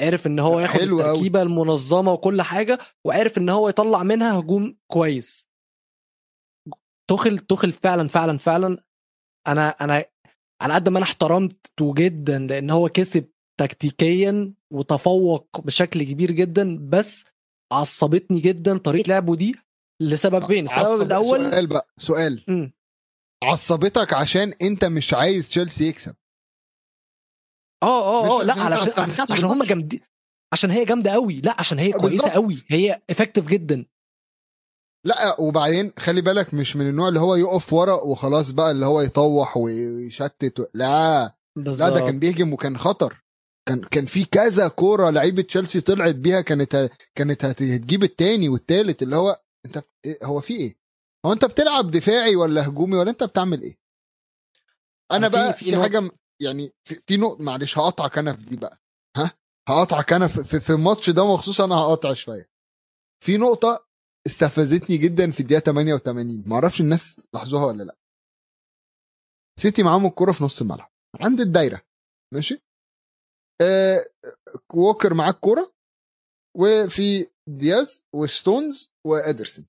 [0.00, 1.10] عرف إن هو ياخد حلو أوي.
[1.10, 5.51] التركيبة المنظمة وكل حاجة وعرف إن هو يطلع منها هجوم كويس.
[7.12, 8.84] تخل تخل فعلا فعلا فعلا.
[9.46, 10.04] أنا أنا
[10.62, 13.28] على قد ما أنا احترمته جدا لأن هو كسب
[13.60, 17.24] تكتيكيا وتفوق بشكل كبير جدا بس
[17.72, 19.54] عصبتني جدا طريقة لعبه دي
[20.02, 22.44] لسببين السبب عصب- الأول سؤال بقى سؤال.
[22.48, 22.72] مم.
[23.44, 26.14] عصبتك عشان أنت مش عايز تشيلسي يكسب.
[27.82, 29.62] آه آه آه لأ عشان علشان عشان هم.
[29.64, 30.00] جامدين
[30.52, 32.30] عشان هي جامدة قوي لأ عشان هي كويسه بالظبط.
[32.34, 33.86] قوي هي افكتيف جدا.
[35.04, 39.00] لا وبعدين خلي بالك مش من النوع اللي هو يقف ورا وخلاص بقى اللي هو
[39.00, 40.64] يطوح ويشتت و...
[40.74, 41.22] لا.
[41.24, 41.34] لا
[41.64, 43.22] بالظبط ده كان بيهجم وكان خطر.
[43.68, 46.90] كان كان في كذا كورة لعيبة تشيلسي طلعت بيها كانت ه...
[47.14, 50.76] كانت هت- هتجيب التاني والتالت اللي هو انت إيه- هو في إيه؟
[51.26, 53.78] هو انت بتلعب دفاعي ولا هجومي ولا انت بتعمل إيه؟
[55.12, 56.10] أنا بقى في في, حاجة م-
[56.42, 58.80] يعني في, في نقطة معلش هقطعك أنا في دي بقى.
[59.16, 59.30] ها؟
[59.68, 62.48] هقطعك أنا في, في, في الماتش ده مخصوص أنا هقطع شوية.
[63.24, 63.86] في نقطة
[64.26, 67.96] استفزتني جدا في الدقيقة 88 ما أعرفش الناس لاحظوها ولا لأ.
[69.60, 71.82] سيتي معاهم الكرة في نص الملعب عند الدايرة.
[72.34, 72.62] ماشي؟
[73.62, 74.06] آه
[74.74, 75.72] ووكر معاه الكرة
[76.56, 79.66] وفي دياز وستونز وإدرسون.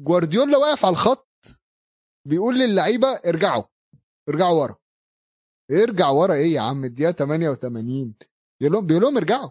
[0.00, 1.28] جوارديولا واقف على الخط
[2.28, 3.64] بيقول للعيبة ارجعوا
[4.28, 4.76] ارجعوا ورا.
[5.70, 8.14] ارجع ورا إيه يا عم؟ الدقيقة 88
[8.62, 9.50] يقول لهم بيقول لهم ارجعوا.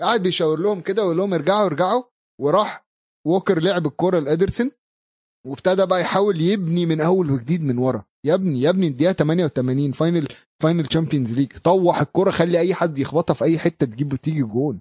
[0.00, 2.04] قاعد بيشاور لهم كده ويقول لهم ارجعوا ارجعوا.
[2.40, 2.86] وراح
[3.26, 4.70] ووكر لعب الكرة لإدرسون
[5.46, 8.04] وابتدى بقى يحاول يبني من أول وجديد من ورا.
[8.26, 10.28] يا ابني يا ابني الدقيقة 88 final
[10.62, 14.80] final Champions League طوح الكرة خلي أي حد يخبطها في أي حتة تجيب تيجي جون.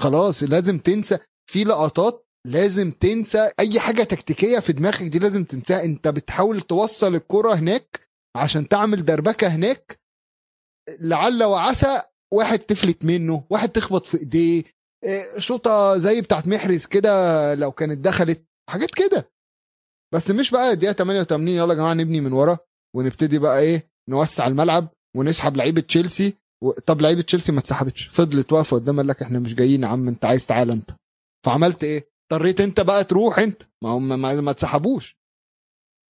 [0.00, 1.18] خلاص لازم تنسى
[1.50, 5.84] في لقطات لازم تنسى أي حاجة تكتيكية في دماغك دي لازم تنساها.
[5.84, 8.00] أنت بتحاول توصل الكرة هناك
[8.36, 10.00] عشان تعمل دربكة هناك.
[11.00, 14.64] لعل وعسى واحد تفلت منه واحد تخبط في إيديه
[15.38, 19.30] شوطة زي بتاعت محرز كده لو كانت دخلت حاجات كده.
[20.14, 22.58] بس مش بقى الدقيقة 88 يلا يا جماعة نبني من ورا
[22.96, 26.34] ونبتدي بقى إيه نوسع الملعب ونسحب لعيبة تشيلسي.
[26.62, 26.70] و...
[26.70, 30.08] طب لعيبة تشيلسي ما اتسحبتش فضلت واقفة قدام قال لك إحنا مش جايين يا عم
[30.08, 30.90] أنت عايز تعالى أنت.
[31.46, 33.62] فعملت إيه؟ اضطريت أنت بقى تروح أنت.
[33.82, 35.16] ما هم ما, ما اتسحبوش.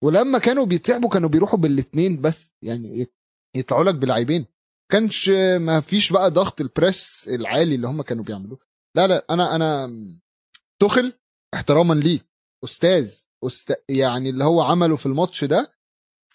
[0.03, 3.07] ولما كانوا بيتسحبوا كانوا بيروحوا بالاثنين بس يعني
[3.55, 4.45] يطلعوا لك بلاعبين.
[4.91, 5.29] كانش
[5.59, 8.59] ما فيش بقى ضغط البريس العالي اللي هم كانوا بيعملوه.
[8.95, 9.89] لا لا أنا أنا
[10.81, 11.19] تخل
[11.53, 12.19] احتراما ليه.
[12.63, 13.83] أستاذ أست...
[13.89, 15.73] يعني اللي هو عمله في الماتش ده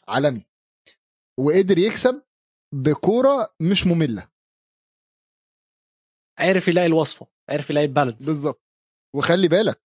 [0.08, 0.46] عالمي.
[1.38, 2.22] وقدر يكسب
[2.74, 4.30] بكورة مش مملة.
[6.38, 8.26] عرف يلاقي الوصفة عرف يلاقي ال balance.
[8.26, 8.62] بالظبط.
[9.16, 9.82] وخلي بالك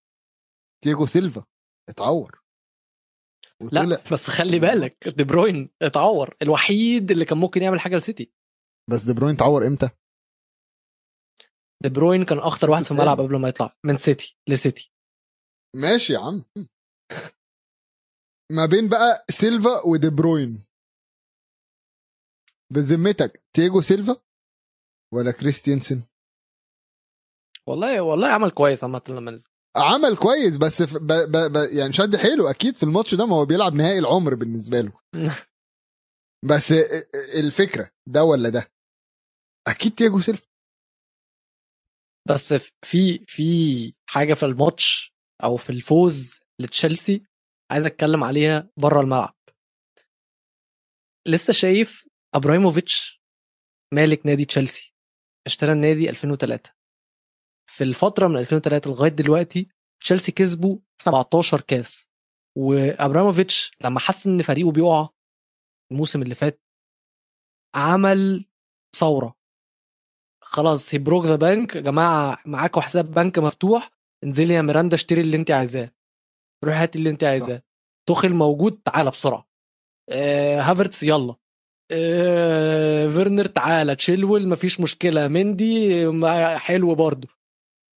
[0.84, 1.46] تياجو سيلفا
[1.90, 2.44] اتعور.
[3.72, 8.34] لا بس خلي بالك دي بروين اتعور الوحيد اللي كان ممكن يعمل حاجة لسيتي.
[8.90, 9.90] بس دي بروين اتعور إمتى؟
[11.84, 14.92] دي بروين كان اخطر واحد في الملعب قبل ما يطلع من سيتي لسيتي
[15.76, 16.44] ماشي يا عم.
[18.52, 20.66] ما بين بقى سيلفا ودي بروين.
[22.74, 24.22] بذمتك تياجو سيلفا
[25.14, 26.02] ولا كريستيانسن؟
[27.68, 29.48] والله والله عمل كويس عامة لما نزل.
[29.76, 30.98] عمل كويس بس ف...
[30.98, 31.08] ب...
[31.08, 31.52] ب...
[31.54, 31.56] ب...
[31.78, 32.50] يعني شد حيله.
[32.52, 34.94] أكيد في الماتش ده ما هو بيلعب نهائي العمر بالنسبة له.
[36.50, 36.72] بس
[37.36, 38.72] الفكرة ده ولا ده؟
[39.68, 40.53] أكيد تياجو سيلفا.
[42.30, 42.54] بس
[42.86, 47.24] في في حاجة في الماتش أو في الفوز لتشيلسي
[47.72, 49.36] عايز أتكلم عليها بره الملعب.
[51.28, 53.22] لسه شايف إبراهيموفيتش
[53.94, 54.94] مالك نادي تشيلسي
[55.48, 56.74] اشترى النادي 2003
[57.72, 59.68] في الفترة من 2003 لغاية دلوقتي
[60.04, 62.08] تشيلسي كسبوا 17 كاس.
[62.58, 65.10] وابراموفيتش لما حس إن فريقه بيقع
[65.92, 66.62] الموسم اللي فات
[67.76, 68.46] عمل
[68.96, 69.36] ثورة.
[70.56, 73.92] خلاص هي broke the bank يا جماعة معاكم حساب بنك مفتوح.
[74.24, 75.92] انزلي يا مارينا اشتري اللي انت عايزاه.
[76.66, 77.62] روحي هاتي اللي انت عايزاه.
[78.10, 79.48] توخل موجود تعالى بسرعة.
[80.10, 81.36] آه هافرتس يلا.
[81.92, 83.96] آه فيرنر تعالى.
[83.96, 85.28] تشيلول مفيش مشكلة.
[85.28, 86.06] مندي
[86.58, 87.28] حلو برضه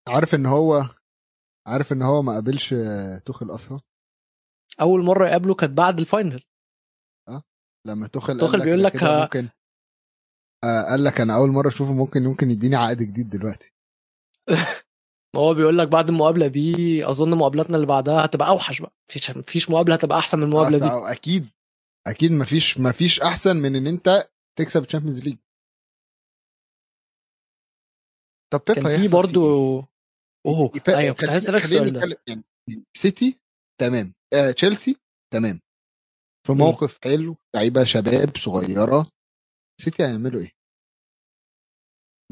[0.08, 0.84] عارف إن هو
[1.66, 2.74] عارف إن هو ما قابلش
[3.24, 3.80] توخل أصلا
[4.80, 6.42] أول مرة يقابله كانت بعد ال final
[7.28, 7.42] آه
[7.86, 9.48] لما توخل توخل بيقول لك ممكن
[10.64, 13.72] قال لك أنا أول مرة أشوفه ممكن ممكن يديني عقد جديد دلوقتي.
[15.36, 18.92] هو بيقول لك بعد المقابلة دي أظن مقابلاتنا اللي بعدها هتبقى أوحش بقى.
[19.10, 21.12] مفيش مفيش مقابلة هتبقى أحسن من المقابلة دي.
[21.12, 21.48] أكيد
[22.06, 25.36] أكيد مفيش مفيش أحسن من إن أنت تكسب Champions League
[28.52, 29.40] طب بيب كان في برضه
[30.46, 32.18] أوه أيوه كنت عايز أسألك السؤال ده.
[32.26, 32.44] يعني
[32.96, 33.38] سيتي
[33.80, 34.96] تمام آه، تشيلسي
[35.32, 35.60] تمام.
[36.46, 39.10] في موقف حلو لعيبة شباب صغيرة
[39.80, 40.52] سيتي هيعملوا إيه؟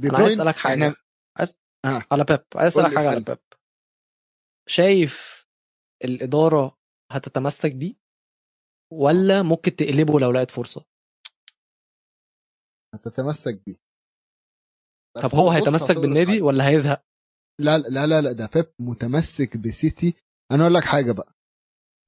[0.01, 0.73] دي أنا عايز أسألك حاجة.
[0.75, 0.97] إحنا...
[1.39, 1.57] عايز...
[1.85, 2.03] آه.
[2.13, 3.39] على بيب عايز أسألك حاجة على بيب
[4.69, 5.47] شايف
[6.05, 6.79] الإدارة
[7.13, 7.95] هتتمسك بيه؟
[8.93, 10.85] ولا ممكن تقلبه لو لقيت فرصة؟
[12.95, 13.77] هتتمسك بيه.
[15.23, 17.05] طب هو هيتمسك بالنادي ولا هيزهق؟
[17.61, 20.15] لا لا لا لا ده بيب متمسك بسيتي
[20.53, 21.33] أنا أقول لك حاجة بقى.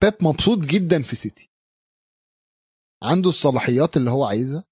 [0.03, 1.51] بيب مبسوط جدا في سيتي
[3.03, 4.64] عنده الصلاحيات اللي هو عايزها.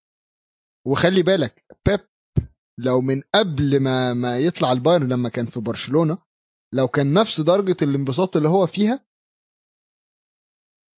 [0.86, 2.00] وخلي بالك بيب
[2.78, 6.18] لو من قبل ما ما يطلع البايرن لما كان في برشلونة
[6.74, 9.06] لو كان نفس درجة الانبساط اللي هو فيها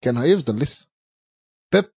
[0.05, 0.89] كان هيفضل لسه.
[1.75, 1.93] بيب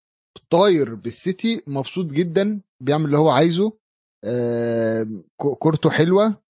[0.49, 3.80] طاير بالسيتي مبسوط جدا بيعمل اللي هو عايزه
[4.25, 5.06] آه
[5.38, 6.43] كورته حلوة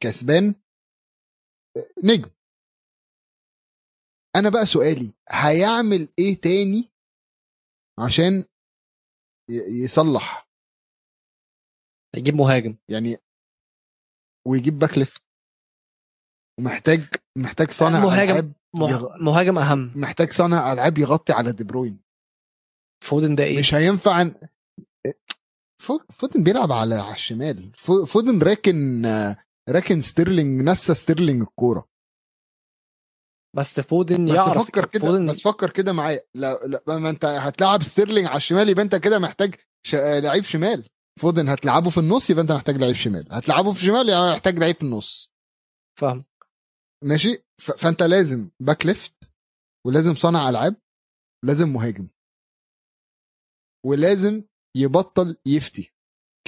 [0.00, 0.54] كسبان.
[2.04, 2.30] نجم.
[4.36, 6.90] أنا بقى سؤالي هيعمل إيه تاني
[7.98, 8.44] عشان
[9.48, 10.48] يصلح.
[12.16, 12.76] يجيب مهاجم.
[12.88, 13.16] يعني
[14.46, 15.22] ويجيب back left.
[16.60, 17.04] ومحتاج
[17.38, 18.52] محتاج صانع مهاجم ألعاب
[19.20, 19.92] مهاجم أهم.
[19.96, 22.00] محتاج صانع ألعاب يغطي على دي بروين.
[23.04, 24.30] فودن ده إيه؟ مش هينفع
[26.12, 27.72] فودن بيلعب على على الشمال.
[28.06, 29.06] فودن راكن
[29.68, 31.88] راكن ستيرلينج نسى ستيرلينج الكورة.
[33.56, 35.26] بس فودن بس يعرف فكر كده فودن...
[35.26, 36.20] بس فكر كده معايا.
[36.34, 39.54] لا لا ما انت هتلعب ستيرلينج على الشمال يبقى انت كده محتاج
[39.86, 39.94] ش...
[39.94, 40.88] لعيب شمال.
[41.20, 43.28] فودن هتلعبه في النص يبقى انت محتاج لعيب شمال.
[43.30, 45.32] هتلعبه في شمال يعني محتاج لعيب في النص.
[46.00, 46.24] فاهم.
[47.04, 47.70] ماشي؟ ف...
[47.70, 49.12] فانت لازم back left
[49.86, 50.76] ولازم صانع ألعاب
[51.44, 52.08] ولازم مهاجم.
[53.86, 54.44] ولازم
[54.76, 55.92] يبطل يفتي.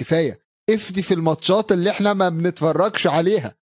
[0.01, 0.47] كفاية.
[0.71, 3.57] افتي في الماتشات اللي إحنا ما بنتفرجش عليها.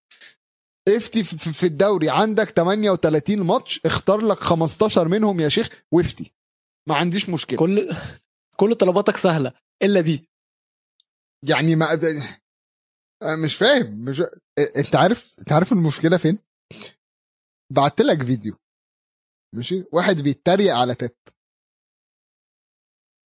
[0.89, 2.11] افتي في الدوري.
[2.11, 6.33] عندك 38 ماتش اختار لك 15 منهم يا شيخ وافتي.
[6.89, 7.59] ما عنديش مشكلة.
[7.59, 7.97] كل
[8.57, 9.53] كل طلباتك سهلة.
[9.83, 10.29] إلا دي.
[11.49, 11.87] يعني ما
[13.45, 14.05] مش فاهم.
[14.05, 14.23] مش
[14.77, 16.39] أنت عارف أنت عارف المشكلة فين؟
[17.73, 18.55] بعت لك فيديو.
[19.55, 21.17] ماشي؟ واحد بيتريق على بيب.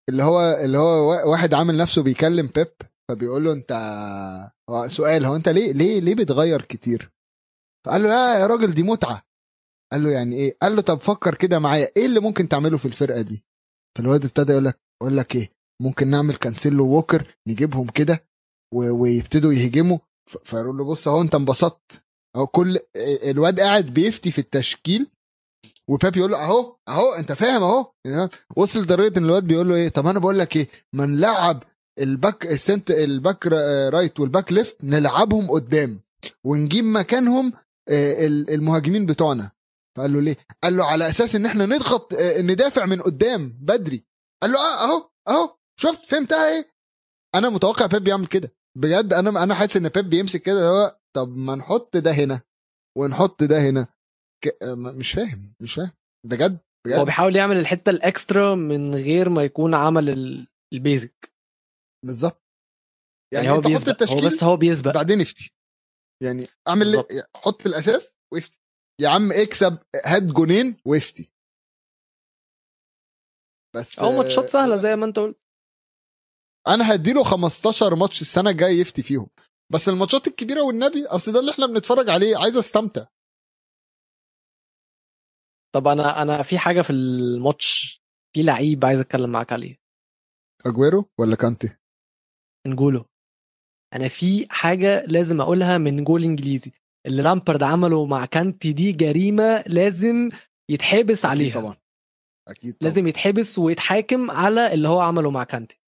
[0.08, 2.72] اللي هو اللي هو واحد عامل نفسه بيكلم بيب
[3.10, 3.72] فبيقول له أنت
[4.86, 7.12] سؤال هو أنت ليه ليه ليه بتغير كتير؟
[7.88, 9.22] فقال له لا يا راجل دي متعة.
[9.92, 11.88] قال له يعني إيه؟ قال له طب فكر كده معايا.
[11.96, 13.44] إيه اللي ممكن تعمله في الفرقة دي؟
[13.98, 15.50] فالواد ابتدى يقول لك أقول لك إيه؟
[15.82, 18.24] ممكن نعمل كانسيلو ووكر نجيبهم كده
[18.74, 19.98] ويبتدوا يهجموا.
[20.44, 22.02] فيقول له بص أهو أنت انبسطت.
[22.36, 22.78] أهو كل
[23.24, 25.06] الواد قاعد بيفتي في التشكيل
[25.90, 27.92] وبيب يقول له أهو أهو أنت فاهم أهو.
[28.56, 31.64] وصل لدرجة إن الواد بيقول له إيه؟ طب أنا بقول لك إيه؟ ما نلعب
[31.98, 33.46] الباك السنت الباك
[33.92, 36.00] رايت والباك ليفت نلعبهم قدام
[36.44, 37.52] ونجيب مكانهم
[38.54, 39.50] المهاجمين بتوعنا.
[39.96, 44.04] فقال له ليه؟ قال له على أساس إن إحنا نضغط ندافع من قدام بدري.
[44.42, 46.70] قال له آه أهو أهو شفت فهمتها إيه؟
[47.34, 48.52] أنا متوقع بيب يعمل كده.
[48.78, 52.40] بجد أنا أنا حاسس إن بيب بيمسك كده هو طب ما نحط ده هنا
[52.98, 53.86] ونحط ده هنا.
[54.44, 54.58] ك...
[54.64, 55.90] م- مش فاهم مش فاهم.
[56.26, 61.32] بجد هو بجد بيحاول يعمل الحتة الإكسترا من غير ما يكون عمل ال- البيزك.
[62.06, 62.42] بالظبط.
[63.32, 64.94] يعني, يعني, هو بيسبق هو بس هو بيسبق.
[64.94, 65.54] بعدين افتي.
[66.22, 67.36] يعني أعمل لي- بالظبط.
[67.36, 68.60] حط الأساس وافتي
[69.00, 71.32] يا عم اكسب هات جونين وافتي
[73.76, 75.38] بس أو ماتشات سهلة زي ما أنت قلت.
[76.68, 79.28] أنا هديله 15 ماتش السنة الجاية يفتي فيهم.
[79.72, 83.06] بس الماتشات الكبيرة والنبي أصل ده اللي إحنا بنتفرج عليه عايز أستمتع.
[85.74, 87.98] طب أنا أنا في حاجة في الماتش
[88.34, 89.76] في لعيب عايز أتكلم معاك عليه.
[90.66, 91.76] أجويرو ولا كانتي؟
[92.66, 93.04] نجولو
[93.94, 96.72] أنا في حاجة لازم أقولها من جول إنجليزي
[97.06, 100.30] اللي لامبرد عمله مع كانتي دي جريمة لازم
[100.70, 101.54] يتحبس أكيد عليها.
[101.54, 101.76] طبعا.
[102.48, 102.90] أكيد طبعا.
[102.90, 105.80] لازم يتحبس ويتحاكم على اللي هو عمله مع كانتي.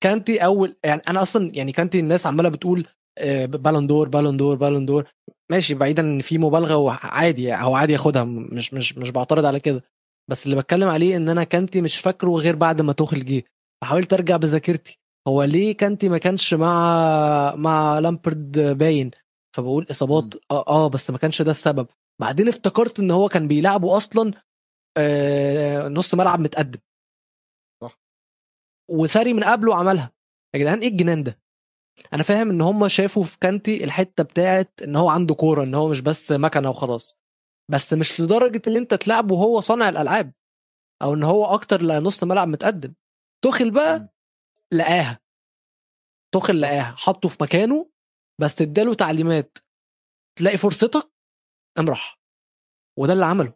[0.00, 2.86] كانتي أول يعني أنا أصلا يعني كانتي الناس عمالة بتقول
[3.44, 5.10] بالون دور بالون دور بالون دور
[5.50, 9.84] ماشي بعيدا إن في مبالغة وعادي هو عادي ياخدها مش مش مش بعترض على كده.
[10.30, 13.42] بس اللي بتكلم عليه إن أنا كانتي مش فاكره غير بعد ما توخل جه
[13.82, 14.98] فحاولت أرجع بذاكرتي.
[15.28, 19.10] هو ليه كانتي ما كانش مع مع لامبرد باين؟
[19.56, 20.40] فبقول إصابات مم.
[20.50, 21.86] آه بس ما كانش ده السبب.
[22.20, 24.32] بعدين افتكرت إن هو كان بيلعبه أصلا
[24.96, 26.78] آه نص ملعب متقدم.
[27.82, 28.00] صح.
[28.90, 30.12] وساري من قبله عملها.
[30.54, 31.40] يا جدعان إيه الجنان ده؟
[32.12, 35.88] أنا فاهم إن هم شافوا في كانتي الحتة بتاعت إن هو عنده كورة إن هو
[35.88, 37.18] مش بس مكنة وخلاص.
[37.70, 40.32] بس مش لدرجة إن أنت تلعبه وهو صانع الألعاب
[41.02, 42.94] أو إن هو أكتر لنص ملعب متقدم.
[43.44, 44.08] تخل بقى.
[44.72, 45.20] لقاها.
[46.34, 46.94] تخل لقاها.
[46.98, 47.90] حطه في مكانه
[48.40, 49.58] بس اداله تعليمات.
[50.38, 51.10] تلاقي فرصتك
[51.76, 52.20] قام راح.
[52.98, 53.54] وده اللي عمله.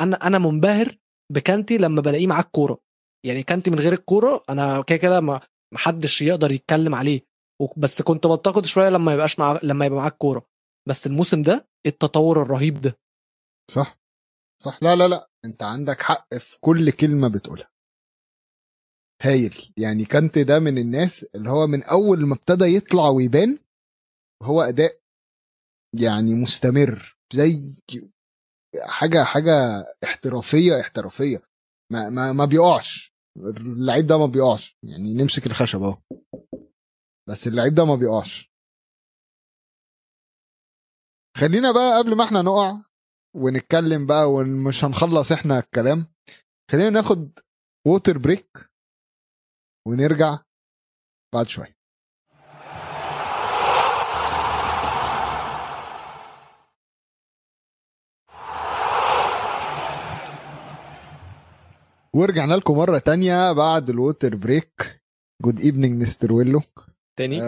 [0.00, 0.98] أنا أنا منبهر
[1.32, 2.80] بكانتي لما بلاقيه معاه الكورة.
[3.26, 5.40] يعني كانتي من غير الكورة أنا كده كده ما
[5.74, 7.28] محدش يقدر يتكلم عليه.
[7.76, 10.46] بس كنت بنتقد شوية لما يبقاش مع لما يبقى معاه الكورة.
[10.88, 12.98] بس الموسم ده التطور الرهيب ده.
[13.70, 13.98] صح.
[14.62, 14.78] صح.
[14.82, 15.30] لا لا لا.
[15.44, 17.70] أنت عندك حق في كل كلمة بتقولها.
[19.22, 19.72] هايل.
[19.76, 23.58] يعني كانت ده من الناس اللي هو من أول ما ابتدى يطلع ويبان
[24.42, 25.00] هو أداء
[26.00, 27.74] يعني مستمر زي
[28.82, 29.52] حاجة حاجة
[30.04, 31.42] احترافية احترافية.
[31.92, 33.14] ما ما, ما بيقعش.
[33.36, 34.76] اللعيب ده ما بيقعش.
[34.82, 35.98] يعني نمسك الخشب أهو.
[37.28, 38.48] بس اللعيب ده ما بيقعش.
[41.36, 42.80] خلينا بقى قبل ما إحنا نقع
[43.36, 46.06] ونتكلم بقى ومش هنخلص إحنا الكلام
[46.70, 47.38] خلينا ناخد
[47.86, 48.67] water break
[49.88, 50.38] ونرجع
[51.34, 51.78] بعد شوية.
[62.14, 65.00] ورجعنا لكم مرة تانية بعد ال water break.
[65.42, 66.60] good evening mister ويلو
[67.18, 67.40] تاني؟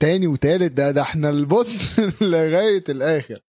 [0.00, 3.42] تاني وتالت ده ده إحنا البص لغاية الآخر.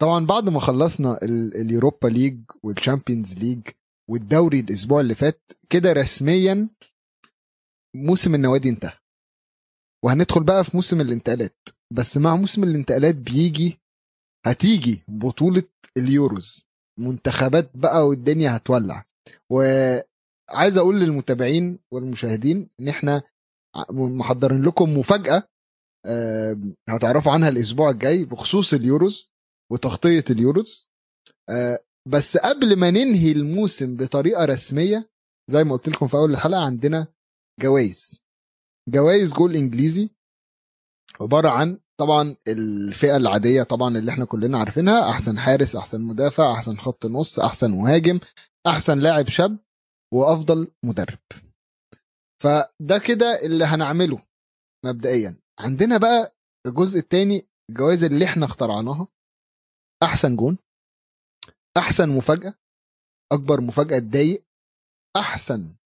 [0.00, 3.60] طبعا بعد ما خلصنا ال- ال Europa League وال Champions League
[4.10, 6.68] والدوري الأسبوع اللي فات كده رسميا
[7.96, 8.98] موسم النوادي انتهى.
[10.04, 11.68] وهندخل بقى في موسم الانتقالات.
[11.92, 13.78] بس مع موسم الانتقالات بيجي
[14.46, 15.62] هتيجي بطولة
[15.96, 16.62] اليوروز.
[16.98, 19.04] منتخبات بقى والدنيا هتولع.
[19.52, 23.22] وعايز أقول للمتابعين والمشاهدين إن إحنا
[23.90, 25.48] محضرين لكم مفاجأة
[26.88, 29.30] هتعرفوا عنها الأسبوع الجاي بخصوص اليوروز
[29.72, 30.88] وتغطية اليوروز.
[31.48, 35.10] آه، بس قبل ما ننهي الموسم بطريقة رسمية
[35.50, 37.06] زي ما قلت لكم في أول الحلقة عندنا
[37.62, 38.20] جوائز
[38.88, 40.10] جوائز جول إنجليزي
[41.20, 46.76] عبارة عن طبعا الفئة العادية طبعا اللي إحنا كلنا عارفينها أحسن حارس أحسن مدافع أحسن
[46.76, 48.20] خط نص أحسن مهاجم
[48.66, 49.58] أحسن لاعب شاب
[50.14, 51.18] وأفضل مدرب.
[52.42, 54.22] فده كده اللي هنعمله
[54.86, 55.36] مبدئيا.
[55.60, 56.36] عندنا بقى
[56.66, 59.08] الجزء الثاني الجوائز اللي إحنا اخترعناها.
[60.02, 60.58] أحسن جون
[61.76, 62.54] أحسن مفاجأة
[63.32, 64.44] أكبر مفاجأة تضايق
[65.16, 65.76] أحسن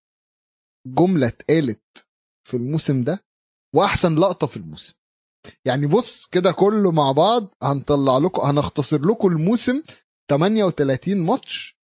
[0.87, 2.07] جملة اتقالت
[2.49, 3.25] في الموسم ده
[3.75, 4.95] وأحسن لقطة في الموسم.
[5.65, 9.83] يعني بص كده كله مع بعض هنطلع لكم هنختصر لكم الموسم
[10.31, 11.77] 38 ماتش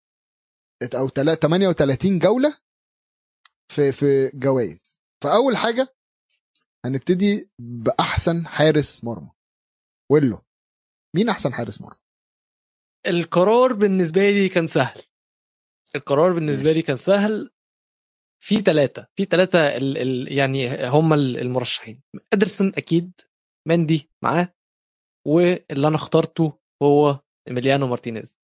[0.94, 2.58] أو تلا- 38 جولة
[3.72, 5.02] في في جوائز.
[5.24, 5.94] فأول حاجة
[6.84, 9.30] هنبتدي بأحسن حارس مرمى.
[10.12, 10.42] ويلو
[11.16, 11.98] مين أحسن حارس مرمى؟
[13.06, 15.02] القرار بالنسبة لي كان سهل.
[15.96, 16.72] القرار بالنسبة.
[16.72, 17.50] لي كان سهل.
[18.42, 22.02] في ثلاثة في ثلاثة ال ال يعني هم ال- المرشحين.
[22.32, 23.12] ادرسون أكيد
[23.68, 24.54] مندي معاه
[25.26, 28.38] واللي أنا اخترته هو إيميليانو مارتينيز.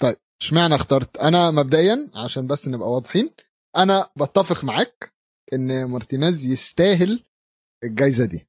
[0.00, 3.30] طيب اشمعنى اخترت؟ أنا مبدئيا عشان بس نبقى واضحين
[3.76, 5.14] أنا بتفق معاك
[5.52, 7.24] إن مارتينيز يستاهل
[7.84, 8.48] الجايزة دي.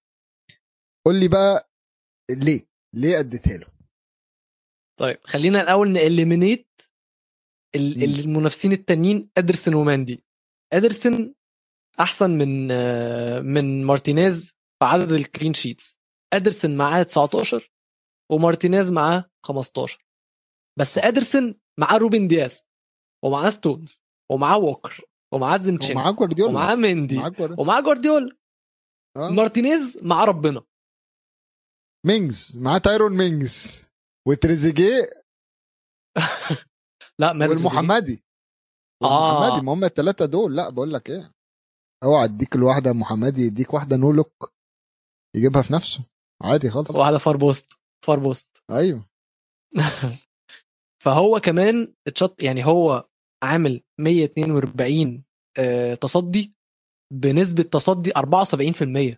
[1.05, 1.69] قول لي بقى
[2.31, 3.67] ليه ليه أديتها له؟
[4.99, 6.67] طيب خلينا الأول ن eliminate.
[7.75, 10.23] المنافسين التانيين ادرسن وماندي.
[10.73, 11.33] ادرسن
[11.99, 12.67] أحسن من
[13.45, 14.47] من مارتينيز
[14.79, 15.99] في عدد ال clean sheets
[16.33, 17.71] ادرسن معاه 19
[18.31, 20.05] ومارتينيز معاه 15
[20.79, 22.63] بس ادرسن معاه روبن دياز
[23.23, 24.01] ومعاه ستونز
[24.31, 25.01] ومعاه ووكر
[25.33, 27.17] ومعاه زينتشينكو ومعاه جوارديولا ومعاه مندي
[27.59, 28.37] ومعاه جوارديولا.
[29.17, 29.29] آه.
[29.29, 30.63] مارتينيز مع ربنا.
[32.05, 33.85] مينجز معاه تايرون مينجز.
[34.27, 35.09] وتريزيجيه
[37.19, 38.23] لا ماله والمحمدي.
[39.03, 39.39] آه.
[39.43, 40.55] والمحمدي ما هم الثلاثه دول.
[40.55, 41.31] لا بقول لك إيه.
[42.03, 44.53] أوعى أديك الواحدة محمدي يديك واحدة no look
[45.35, 46.03] يجيبها في نفسه.
[46.41, 46.91] عادي خالص.
[46.91, 47.73] واحدة far post
[48.05, 48.57] far post.
[48.71, 49.05] أيوه.
[51.03, 53.09] فهو كمان اتشط يعني هو
[53.43, 55.23] عامل 142
[55.57, 56.53] آه، تصدي
[57.13, 59.17] بنسبة تصدي 74%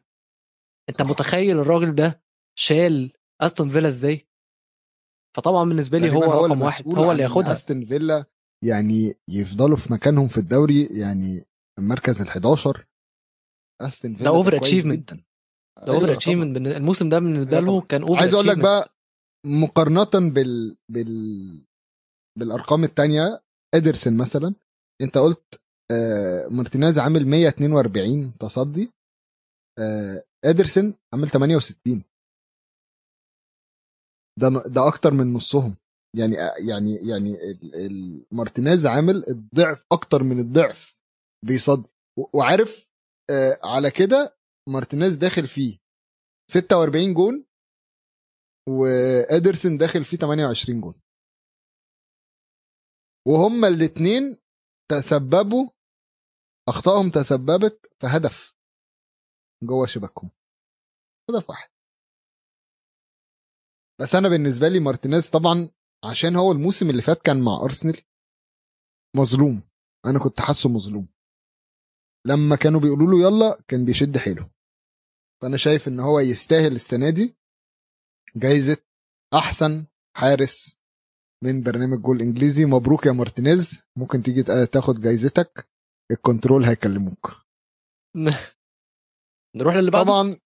[0.89, 2.21] أنت متخيل الراجل ده
[2.59, 4.26] شال أستون فيلا إزاي؟
[5.37, 8.25] فطبعا بالنسبة لي هو رقم واحد هو اللي ياخدها أستون فيلا
[8.65, 11.45] يعني يفضلوا في مكانهم في الدوري يعني
[11.79, 12.85] المركز ال 11
[13.81, 14.87] استون فيلا ده achievement.
[14.87, 15.23] جدا.
[15.85, 17.81] ده over أيوة achievement الموسم ده بالنسبة أيوة له.
[17.81, 18.93] كان over عايز أقول لك بقى
[19.45, 21.65] مقارنة بال بال
[22.39, 23.41] بالأرقام التانية
[23.75, 24.55] ادرسن مثلا
[25.01, 25.61] أنت قلت
[25.91, 28.91] آه مارتينيز عامل 142 تصدي
[29.79, 32.03] آه ادرسن عامل 68
[34.37, 35.77] ده ده أكتر من نصهم.
[36.17, 36.35] يعني
[36.69, 37.37] يعني يعني
[38.31, 40.95] مارتينيز عامل الضعف أكتر من الضعف
[41.45, 42.91] بيصدي و- وعارف
[43.29, 44.37] آه على كده
[44.69, 45.77] مارتينيز داخل فيه
[46.51, 47.45] 46 جون
[48.69, 51.01] وادرسن داخل فيه 28 جون.
[53.27, 54.37] وهما الاثنين
[54.91, 55.69] تسببوا
[56.69, 58.55] أخطائهم تسببت في هدف
[59.63, 60.29] جوه شباكهم.
[61.29, 61.69] هدف واحد.
[64.01, 65.69] بس أنا بالنسبة لي مارتينيز طبعا
[66.03, 68.01] عشان هو الموسم اللي فات كان مع أرسنال
[69.15, 69.61] مظلوم.
[70.05, 71.07] أنا كنت حاسه مظلوم.
[72.27, 74.49] لما كانوا بيقولوا له يلا كان بيشد حيله.
[75.41, 77.35] فأنا شايف إن هو يستاهل السنة دي
[78.35, 78.77] جايزة
[79.33, 80.75] أحسن حارس
[81.43, 82.65] من برنامج جول إنجليزي.
[82.65, 83.83] مبروك يا مارتينيز.
[83.97, 85.69] ممكن تيجي تاخد جايزتك.
[86.11, 87.31] الكنترول هيكلموك.
[89.57, 90.39] نروح للي بعده؟ طبعا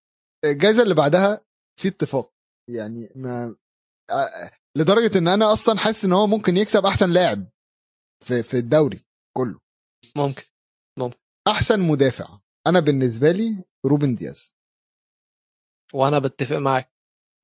[0.45, 1.45] الجائزه اللي بعدها
[1.79, 2.33] في اتفاق.
[2.75, 3.55] يعني ما
[4.09, 7.47] آه، لدرجة إن أنا أصلا حاسس إن هو ممكن يكسب أحسن لاعب
[8.25, 9.05] في في الدوري
[9.37, 9.59] كله.
[10.17, 10.43] ممكن
[11.47, 12.39] أحسن مدافع.
[12.67, 14.55] أنا بالنسبة لي روبن دياز.
[15.93, 16.91] وأنا بتفق معاك.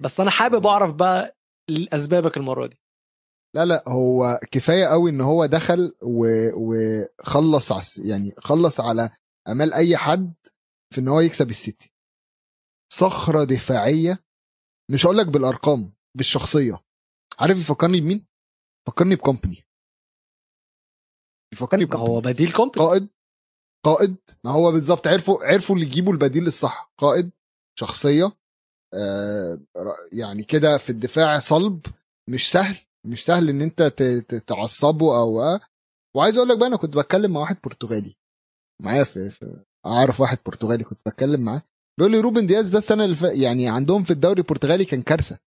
[0.01, 1.38] بس أنا حابب أعرف بقى
[1.69, 2.78] اسبابك المرة دي.
[3.55, 9.09] لا لا هو كفاية قوي إن هو دخل و- وخلص عس يعني خلص على
[9.47, 10.34] أمال أي حد
[10.93, 11.91] في إن هو يكسب السيتي.
[12.93, 14.23] صخرة دفاعية
[14.91, 16.83] مش هقول لك بالأرقام بالشخصية.
[17.39, 18.25] عارف يفكرني بمين؟
[18.88, 19.63] فكرني بكومباني
[21.53, 23.09] يفكرني ما هو بكومباني بديل كومباني قائد
[23.85, 25.07] قائد ما هو بالظبط.
[25.07, 26.91] عرفوا عرفوا اللي يجيبوا البديل الصح.
[26.97, 27.31] قائد
[27.79, 28.38] شخصية
[28.93, 29.59] آه
[30.11, 31.85] يعني كده في الدفاع صلب.
[32.29, 33.81] مش سهل مش سهل إن أنت
[34.47, 35.59] تعصبه أو آه.
[36.15, 38.15] وعايز أقول لك بقى أنا كنت بتكلم مع واحد برتغالي.
[38.81, 41.61] معايا في, في أعرف واحد برتغالي كنت بتكلم معاه.
[41.97, 43.21] بيقول لي روبن دياز ده السنة اللي ف...
[43.21, 45.37] يعني عندهم في الدوري البرتغالي كان كارثة.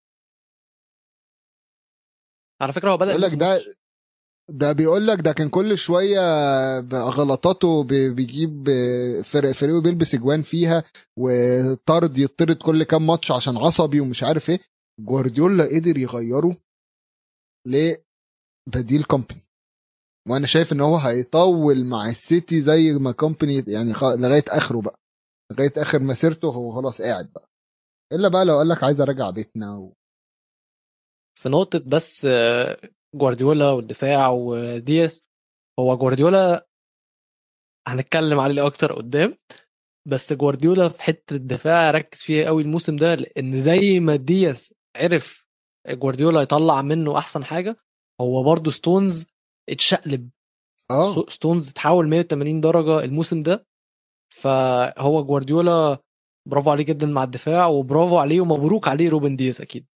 [2.62, 3.60] على فكرة هو بدأ بيقول لك ده.
[4.50, 6.20] ده بيقول لك ده كان كل شوية
[6.92, 8.68] غلطاته بي- بيجيب
[9.24, 10.84] فرق فريقه بيلبس اجوان فيها
[11.18, 14.58] وطرد يطرد كل كام ماتش عشان عصبي ومش عارف إيه.
[15.00, 16.56] جوارديولا قدر يغيره
[17.66, 19.46] لبديل كومباني
[20.28, 24.99] وأنا شايف ان هو هيطول مع السيتي زي ما كومباني يعني لغاية آخره بقى.
[25.50, 27.48] لغاية آخر مسيرته هو خلاص قاعد بقى.
[28.12, 29.94] إلا بقى لو قال لك عايز ارجع بيتنا و...
[31.40, 32.80] في نقطة بس آه،
[33.14, 35.22] جوارديولا والدفاع ودياس
[35.80, 36.66] هو جوارديولا
[37.88, 39.36] هنتكلم عليه أكتر قدام
[40.08, 45.46] بس جوارديولا في حتة الدفاع ركز فيها قوي الموسم ده لأن زي ما دياس عرف
[45.88, 47.76] جوارديولا يطلع منه أحسن حاجة
[48.20, 49.26] هو برضو ستونز
[49.68, 50.30] اتشقلب.
[50.90, 51.12] آه.
[51.28, 53.66] ستونز اتحول 180 درجة الموسم ده
[54.40, 55.98] فهو جوارديولا
[56.48, 59.86] برافو عليه جدا مع الدفاع وبرافو عليه ومبروك عليه روبن دياز أكيد.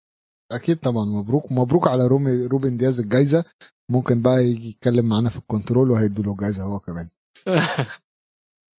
[0.52, 3.44] أكيد طبعا مبروك مبروك على روبن روبن دياز الجايزة.
[3.90, 7.08] ممكن بقى يجي يتكلم معانا في الكنترول وهيدوا له جايزة هو كمان.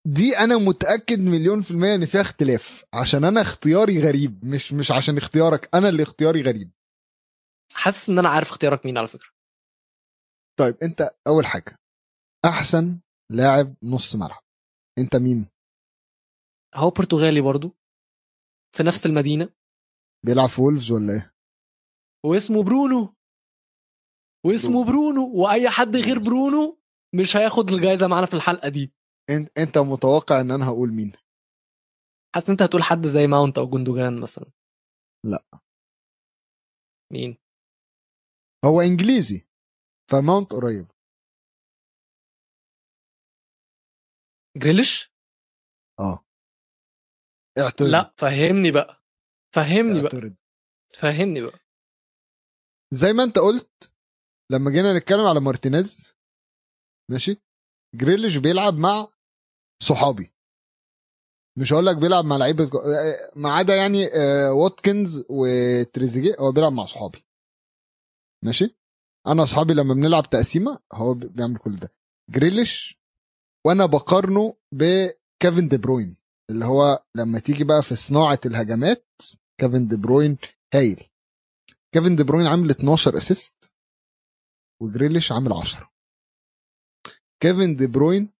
[0.08, 4.92] دي أنا متأكد مليون في المية إن فيها اختلاف عشان أنا اختياري غريب مش مش
[4.92, 6.72] عشان اختيارك أنا اللي اختياري غريب.
[7.74, 9.30] حاسس إن أنا عارف اختيارك مين على فكرة.
[10.60, 11.80] طيب أنت أول حاجة
[12.46, 13.00] أحسن
[13.32, 14.44] لاعب نص ملعب
[14.98, 15.55] أنت مين؟
[16.76, 17.68] هو برتغالي برضو
[18.76, 19.50] في نفس المدينة.
[20.26, 21.34] بيلعب في وولفز ولا إيه؟
[22.26, 23.16] واسمه برونو.
[24.46, 25.32] واسمه برونو.
[25.42, 26.80] وأي حد غير برونو
[27.16, 28.94] مش هياخد الجايزة معانا في الحلقة دي.
[29.32, 31.12] إن- أنت متوقع إن أنا هقول مين؟
[32.36, 34.52] حاسس أنت هتقول حد زي ماونت أو جندوجان مثلا.
[35.26, 35.60] لا.
[37.14, 37.38] مين؟
[38.66, 39.48] هو إنجليزي
[40.12, 40.88] فماونت قريب.
[44.58, 45.12] جريليش؟
[46.00, 46.26] آه.
[47.58, 47.88] اعترض.
[47.88, 49.04] لا فهمني بقى.
[49.56, 50.14] فهمني بقى.
[50.14, 50.36] اعترض.
[51.00, 51.60] فهمني بقى.
[52.94, 53.92] زي ما انت قلت
[54.52, 56.16] لما جينا نتكلم على مارتينيز
[57.12, 57.42] ماشي
[57.96, 59.08] جريليش بيلعب مع
[59.84, 60.32] صحابي.
[61.58, 62.70] مش هقول لك بيلعب مع لعيبة
[63.36, 64.06] ما عدا يعني
[64.50, 67.26] واتكنز وتريزيجيه هو بيلعب مع صحابي.
[68.44, 68.76] ماشي؟
[69.28, 71.94] أنا اصحابي لما بنلعب تقسيمة هو بي- بيعمل كل ده.
[72.30, 73.00] جريليش
[73.66, 76.18] وأنا بقارنه بكيفن دي بروين.
[76.50, 79.08] اللي هو لما تيجي بقى في صناعة الهجمات
[79.60, 80.38] كيفن دي بروين
[80.74, 81.10] هايل.
[81.94, 83.72] كيفن دي بروين عامل 12 assist
[84.82, 85.92] وجريليش عامل 10
[87.42, 88.34] كيفن دي بروين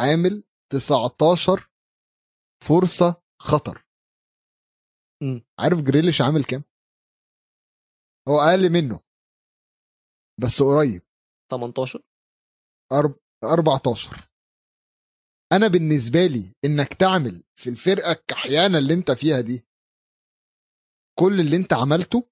[0.00, 1.70] عامل 19
[2.64, 3.84] فرصة خطر.
[5.22, 5.44] مم.
[5.58, 6.64] عارف جريليش عامل كام؟
[8.28, 9.00] هو أقل منه.
[10.40, 11.02] بس قريب.
[11.50, 12.02] 18
[12.92, 13.18] أرب...
[13.44, 14.27] 14
[15.52, 19.64] أنا بالنسبة لي إنك تعمل في الفرقة الكحيانة اللي أنت فيها دي
[21.18, 22.28] كل اللي أنت عملته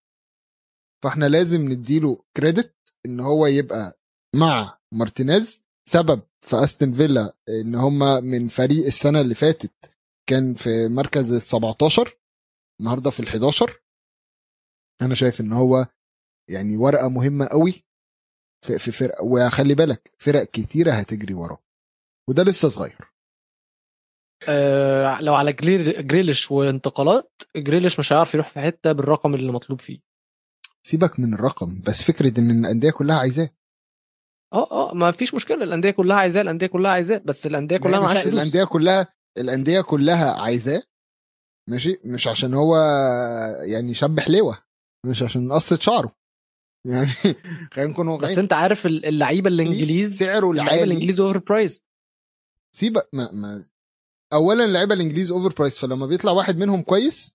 [1.05, 4.01] فإحنا لازم نديله كريدت إن هو يبقى
[4.37, 9.95] مع مارتينيز سبب في أستون فيلا إن هما من فريق السنة اللي فاتت
[10.29, 12.19] كان في مركز ال 17
[12.81, 13.81] النهارده في ال 11
[15.03, 15.87] أنا شايف إن هو
[16.51, 17.73] يعني ورقة مهمة قوي
[18.65, 21.66] في في فرقه وخلي بالك فرق كتيرة هتجري وراه.
[22.29, 22.99] وده لسه صغير.
[24.49, 29.81] آه لو على جريل جريليش وانتقالات جريليش مش هيعرف يروح في حتة بالرقم اللي مطلوب
[29.81, 30.01] فيه.
[30.87, 33.51] سيبك من الرقم بس فكرة إن الأندية كلها عايزاه.
[34.53, 38.19] آه آه ما فيش مشكلة الأندية كلها عايزاه الأندية كلها عايزاه بس الأندية كلها معاش
[38.23, 38.35] فلوس.
[38.35, 40.83] الأندية كلها الأندية كلها عايزاه
[41.71, 42.77] ماشي؟ مش عشان هو
[43.63, 44.59] يعني شاب حليوة
[45.07, 46.17] مش عشان قصة شعره.
[46.87, 47.07] يعني
[47.73, 50.85] خلينا نكون بس أنت عارف ال- اللعيبة الإنجليز سعره اللعيبة العالي.
[50.85, 51.83] الإنجليز over price
[52.77, 53.65] سيبك ما, ما.
[54.33, 57.35] اولا اللعيبة الإنجليز over price فلما بيطلع واحد منهم كويس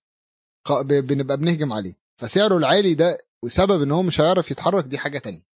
[0.80, 1.94] بنبقى بنهجم عليه.
[2.20, 5.46] فسعره العالي ده وسبب إن هو مش هيعرف يتحرك دي حاجة تانية.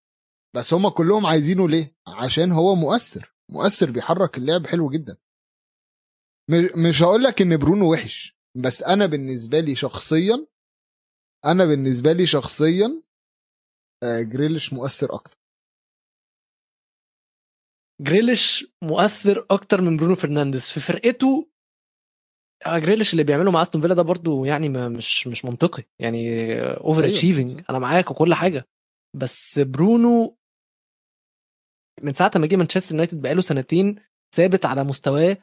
[0.56, 3.34] بس هما كلهم عايزينه ليه؟ عشان هو مؤثر.
[3.50, 5.16] مؤثر بيحرك اللعب حلو جدا.
[6.88, 10.46] مش هقول لك إن برونو وحش بس أنا بالنسبة لي شخصيا
[11.44, 13.02] أنا بالنسبة لي شخصيا
[14.02, 15.35] آه، جريليش مؤثر أكتر.
[18.00, 20.68] جريليش مؤثر أكتر من برونو فرنانديز.
[20.70, 21.48] في فرقته
[22.66, 25.82] آه، جريليش اللي بيعمله مع أستون فيلا ده برضو يعني ما مش مش منطقي.
[26.00, 27.12] يعني over أيوة.
[27.14, 28.64] achieving أنا معاك وكل حاجة.
[29.16, 30.36] بس برونو
[32.02, 33.96] من ساعة ما جه مانشستر يونايتد بقاله سنتين
[34.36, 35.36] ثابت على مستواه.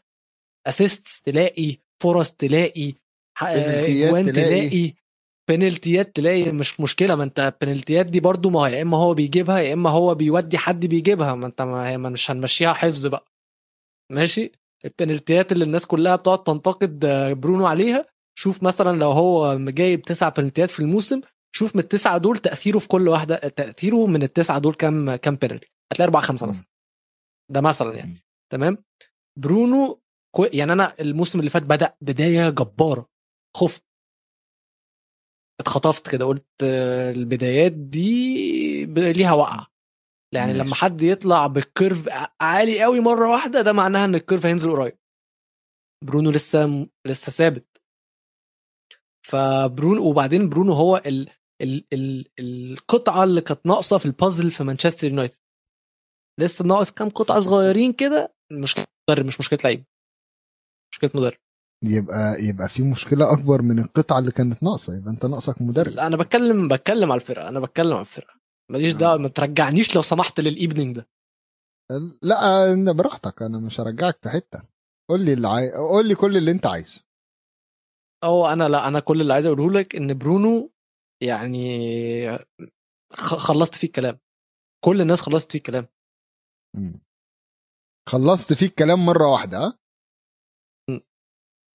[0.67, 2.93] assists تلاقي فرص تلاقي
[3.37, 4.69] ح- آه، اجوان تلاقي.
[4.69, 4.93] تلاقي.
[5.49, 7.15] بنالتيات تلاقي مش مشكلة.
[7.15, 10.57] ما انت البنالتيات دي برضو ما هو يا إما هو بيجيبها يا إما هو بيودي
[10.57, 11.35] حد بيجيبها.
[11.35, 13.25] ما انت ما هي ما مش هنمشيها حفظ بقى.
[14.11, 14.51] ماشي؟
[14.85, 18.05] البنالتيات اللي الناس كلها بتقعد تنتقد آه، برونو عليها.
[18.39, 21.21] شوف مثلا لو هو جايب تسع بنالتيات في الموسم
[21.55, 25.71] شوف من التسعة دول تأثيره في كل واحدة تأثيره من التسعة دول كام كام بنالتي
[25.91, 26.65] هتلاقي أربعة خمسة مثلا.
[27.51, 28.23] ده مثلا يعني.
[28.51, 28.77] تمام؟
[29.39, 30.01] برونو
[30.35, 30.47] كوي...
[30.53, 33.09] يعني أنا الموسم اللي فات بدأ بداية جبارة.
[33.57, 33.83] خفت.
[35.59, 36.63] اتخطفت كده قلت
[37.15, 39.67] البدايات دي ليها وقعة.
[40.33, 40.63] يعني ماشي.
[40.65, 42.09] لما حد يطلع بال curve
[42.41, 44.97] عالي قوي مرة واحدة ده معناها إن ال curve هينزل قريب.
[46.05, 47.81] برونو لسه لسه ثابت.
[49.27, 51.29] فبرونو وبعدين برونو هو ال...
[51.61, 51.85] ال...
[51.93, 52.27] ال...
[52.39, 55.37] القطعة اللي كانت ناقصة في البازل في مانشستر يونايتد
[56.39, 59.83] لسه ناقص كام قطعة صغيرين كده مشكله مدرب مش مشكلة لعيب.
[60.93, 61.37] مشكلة مدرب
[61.83, 65.93] يبقى يبقى في مشكلة أكبر من القطعة اللي كانت ناقصة يبقى أنت ناقصك مدرب.
[65.93, 68.33] لا أنا بتكلم بتكلم على الفرقة أنا بتكلم على الفرقة.
[68.71, 68.97] ماليش آه.
[68.97, 71.07] دعوة ما ترجعنيش لو سمحت لل evening ده.
[72.21, 74.63] لا أنا براحتك أنا مش هرجعك في حتة.
[75.09, 75.71] قول لي اللي عاي...
[75.71, 77.03] قول لي كل اللي أنت عايزه.
[78.23, 80.71] أو أنا لا أنا كل اللي عايز أقوله لك إن برونو
[81.23, 82.27] يعني
[83.13, 84.19] خلصت فيه الكلام.
[84.85, 85.87] كل الناس خلصت فيه الكلام.
[86.75, 87.01] مم.
[88.09, 89.77] خلصت فيك كلام مرة واحدة ها.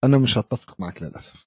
[0.04, 1.46] أنا مش هتفق معاك للأسف.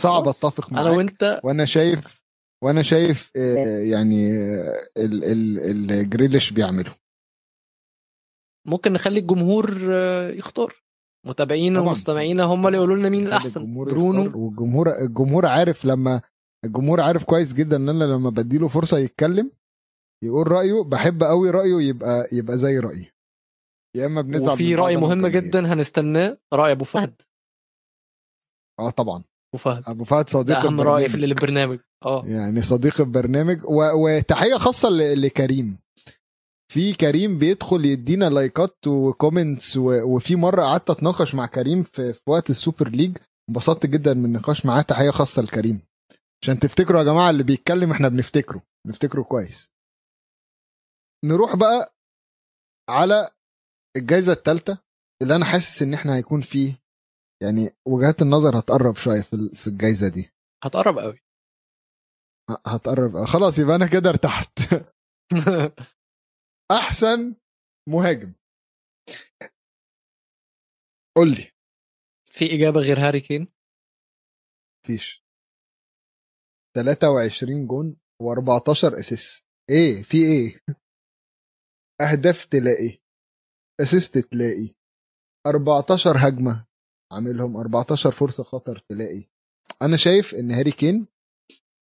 [0.00, 0.28] صعب.
[0.28, 0.86] أتفق معاك.
[0.86, 2.22] أنا وأنت وأنا شايف
[2.64, 6.94] وأنا شايف آه، يعني آه، ال- ال- الجريليش بيعمله.
[8.66, 10.74] ممكن نخلي الجمهور آه، يختار.
[11.26, 11.86] متابعين طبعاً.
[11.88, 14.22] ومستمعينا هم اللي يقولوا لنا مين الأحسن برونو.
[14.46, 16.22] والجمهور الجمهور عارف لما
[16.64, 19.50] الجمهور عارف كويس جدا إن أنا لما بديله فرصة يتكلم
[20.24, 23.09] يقول رأيه بحب قوي رأيه يبقى يبقى زي رأيي.
[23.96, 25.26] يا إما بنزعل وفي رأي مهم.
[25.26, 27.22] جدا هنستناه رأي أبو فهد.
[28.78, 29.24] آه طبعا.
[29.54, 29.82] أبو فهد.
[29.86, 31.10] أبو فهد صديق أهم رأي البرنامج.
[31.10, 31.78] في البرنامج.
[32.04, 32.22] آه.
[32.26, 33.64] يعني صديق البرنامج.
[33.64, 33.90] و...
[33.94, 35.22] وتحيه خاصة ل...
[35.22, 35.78] لكريم.
[36.72, 40.02] في كريم بيدخل يدينا like ات و comments و...
[40.16, 42.12] وفي مرة قعدت أتناقش مع كريم في...
[42.12, 43.16] في وقت ال Super League.
[43.48, 44.82] انبسطت جدا من النقاش معاه.
[44.82, 45.80] تحية خاصة لكريم.
[46.42, 48.62] عشان تفتكروا يا جماعة اللي بيتكلم إحنا بنفتكره.
[48.86, 49.70] بنفتكره كويس.
[51.24, 51.94] نروح بقى
[52.88, 53.30] على
[53.96, 54.84] الجائزه الثالثه
[55.22, 56.82] اللي أنا حاسس إن إحنا هيكون فيه
[57.42, 60.30] يعني وجهات النظر هتقرب شوية في في الجائزه دي.
[60.64, 61.18] هتقرب قوي.
[62.66, 64.58] هتقرب خلاص يبقى أنا كده ارتحت.
[66.80, 67.36] أحسن
[67.88, 68.34] مهاجم.
[71.16, 71.50] قول لي.
[72.32, 73.48] في إجابة غير هاري كين؟
[74.86, 75.24] فيش
[76.76, 79.44] 23 جون و14 assist.
[79.70, 80.60] إيه؟ في إيه؟
[82.10, 83.00] أهداف تلاقي.
[83.82, 84.74] assist تلاقي.
[85.46, 86.66] 14 هجمة.
[87.12, 89.24] عاملهم 14 فرصة خطر تلاقي.
[89.82, 91.06] أنا شايف إن هاري كين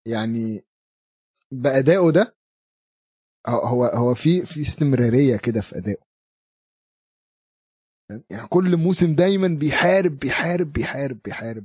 [0.08, 0.64] يعني
[1.52, 2.36] بادائه ده
[3.48, 6.08] هو- هو في في استمرارية كده في ادائه
[8.30, 11.64] يعني كل موسم دايما بيحارب بيحارب بيحارب بيحارب.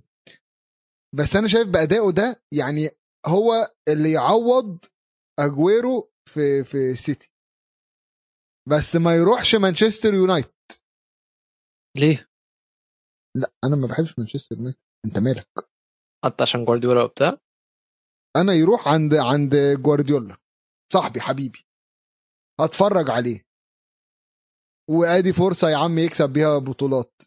[1.16, 2.90] بس أنا شايف بادائه ده يعني
[3.28, 4.86] هو اللي يعوض
[5.40, 7.33] أجويرو في في سيتي.
[8.70, 10.54] بس ما يروحش مانشستر يونايتد.
[11.98, 12.30] ليه؟
[13.38, 14.80] لا أنا ما بحبش مانشستر يونايتد.
[15.06, 15.48] أنت مالك؟
[16.26, 17.38] حتى عشان جوارديولا وبتاع؟
[18.36, 20.38] أنا يروح عند عند جوارديولا.
[20.94, 21.66] صاحبي حبيبي.
[22.62, 23.46] هتفرج عليه.
[24.90, 27.22] وأدي فرصة يا عم يكسب بيها بطولات.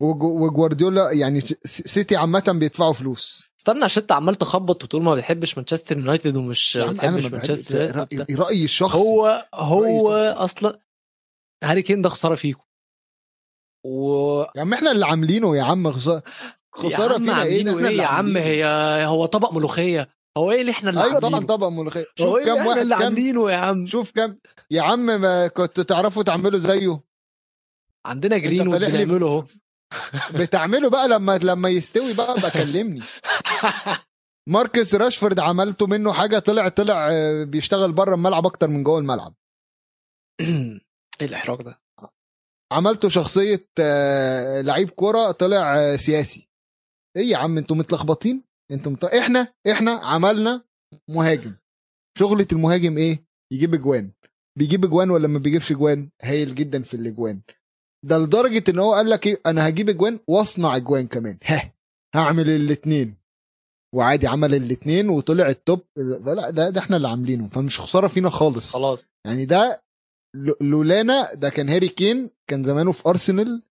[0.00, 3.48] وجوارديولا يعني سيتي عامة بيدفعوا فلوس.
[3.58, 8.64] استنى عشان انت عمال تخبط وتقول ما بتحبش مانشستر يونايتد ومش ما بتحبش مانشستر رأيي
[8.64, 8.98] الشخصي.
[8.98, 10.80] هو هو أصلا
[11.64, 12.62] هاري كين ده خسارة فيكم.
[13.84, 16.22] و يا عم إحنا اللي عاملينه يا عم خسارة
[16.74, 18.36] خساره فينا إيه إحنا اللي يا عم.
[18.36, 18.64] هي
[19.04, 20.08] هو طبق ملوخية.
[20.38, 22.06] هو إيه اللي إحنا اللي أيوه طبعا طبق ملوخية.
[22.18, 24.38] شوف إيه كام واحد اللي كام عاملينه يا عم؟ شوف كام
[24.70, 27.00] يا عم ما كنتوا تعرفوا تعملوا زيه.
[28.06, 29.44] عندنا جرين وبنعمله أهو.
[30.34, 33.02] بتعملوا بقى لما لما يستوي بقى بكلمني
[34.48, 39.34] ماركوس راشفورد عملتوا منه حاجة طلع طلع آه، بيشتغل بره الملعب أكتر من جوه الملعب.
[41.20, 41.80] إيه الإحراج ده؟
[42.72, 46.48] عملتوا شخصية آه، لعيب كورة طلع آه، سياسي.
[47.16, 49.04] إيه يا عم أنتوا متلخبطين؟ أنتوا مت...
[49.04, 50.64] إحنا إحنا عملنا
[51.10, 51.56] مهاجم.
[52.18, 54.12] شغلة المهاجم إيه؟ يجيب أجوان.
[54.58, 57.40] بيجيب أجوان ولا ما بيجيبش أجوان؟ هايل جدا في الأجوان.
[58.04, 61.38] ده لدرجة إن هو قال لك إيه؟ أنا هجيب إجوان وأصنع إجوان كمان.
[61.44, 61.72] ها.
[62.14, 63.14] هعمل الاثنين
[63.94, 67.48] وعادي عمل الاثنين وطلع ال top لا ده, ده إحنا اللي عاملينه.
[67.48, 68.72] فمش خسارة فينا خالص.
[68.72, 69.06] خلاص.
[69.26, 69.82] يعني ده
[70.60, 73.62] لولانا ده كان هاري كين كان زمانه في أرسنال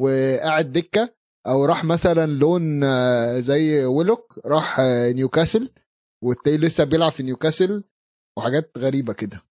[0.00, 1.14] وقاعد دكة
[1.46, 5.70] أو راح مثلا loan آه، زي ويلوك راح آه، نيوكاسل
[6.24, 7.84] والتاني لسه بيلعب في نيوكاسل
[8.38, 9.42] وحاجات غريبة كده.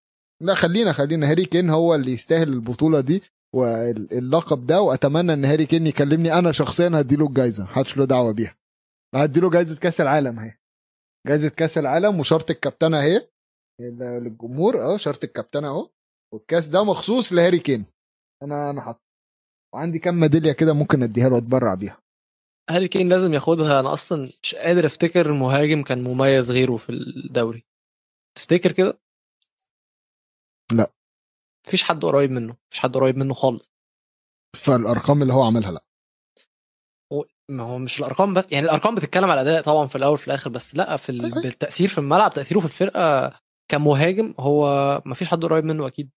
[0.41, 1.29] لا خلينا خلينا.
[1.29, 3.23] هاري كين هو اللي يستاهل البطولة دي.
[3.53, 7.63] واللقب ده وأتمنى إن هاري كين يكلمني أنا شخصيا هديله الجايزة.
[7.63, 8.57] محدش له دعوة بيها.
[9.15, 10.57] هديله جايزة كأس العالم أهي.
[11.27, 13.27] جايزة كأس العالم وشرط الكابتنه أهي.
[13.79, 15.89] للجمهور آه شرط الكابتنه أهو.
[16.33, 17.85] والكأس ده مخصوص لهاري كين.
[18.43, 19.03] أنا أنا حاطه.
[19.73, 21.97] وعندي كام ميدالية كده ممكن أديها له اتبرع بيها.
[22.69, 23.79] هاري كين لازم ياخدها.
[23.79, 27.65] أنا أصلا مش قادر أفتكر مهاجم كان مميز غيره في الدوري.
[28.37, 28.99] تفتكر كده؟
[30.71, 30.91] لا.
[31.67, 33.71] مفيش حد قريب منه مفيش حد قريب منه خالص.
[34.55, 35.85] فالأرقام اللي هو عملها لا.
[37.13, 40.27] هو- ما هو مش الأرقام بس يعني الأرقام بتتكلم على الاداء طبعا في الأول وفي
[40.27, 41.41] الآخر بس لا في ال- أيوة.
[41.41, 43.33] بالتأثير في الملعب تأثيره في الفرقة
[43.71, 46.09] كمهاجم هو مفيش حد قريب منه أكيد.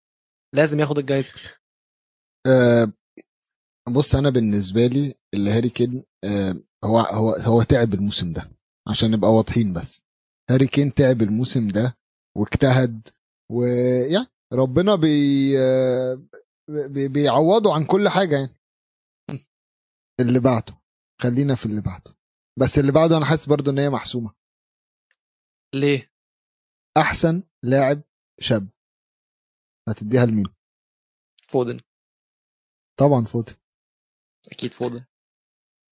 [0.55, 1.33] لازم ياخد الجايزة.
[2.47, 2.93] أه
[3.89, 8.51] بص أنا بالنسبة لي اللي هاري كين أه هو هو هو تعب الموسم ده
[8.89, 10.03] عشان نبقى واضحين بس.
[10.51, 11.97] هاري كين تعب الموسم ده
[12.37, 13.09] واجتهد
[13.53, 15.55] ويعني ربنا بي
[16.69, 18.57] بي- بيعوضه عن كل حاجة يعني.
[20.21, 20.81] اللي بعده
[21.23, 22.17] خلينا في اللي بعده.
[22.59, 24.35] بس اللي بعده أنا حاسس برضه إن هي محسومة.
[25.75, 26.13] ليه؟
[26.97, 28.03] أحسن لاعب
[28.41, 28.69] شاب.
[29.89, 30.47] هتديها لمين؟
[31.49, 31.81] فودن.
[32.99, 33.55] طبعا فودن.
[34.53, 35.05] أكيد فودن.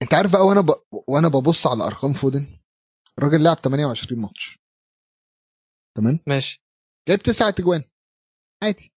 [0.02, 0.70] أنت عارف بقى وأنا ب...
[1.08, 2.46] وأنا ببص على أرقام فودن؟
[3.18, 4.58] الراجل لعب 28 ماتش.
[5.96, 6.62] تمام؟ ماشي.
[7.08, 7.84] جايب تسعة اجوان
[8.64, 8.92] عادي.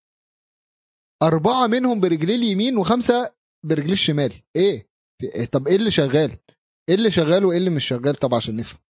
[1.23, 4.31] أربعة منهم برجليه اليمين وخمسة برجليه الشمال.
[5.21, 6.39] في إيه؟ طب إيه اللي شغال؟
[6.89, 8.81] إيه اللي شغال وإيه اللي مش شغال؟ طب عشان نفهم.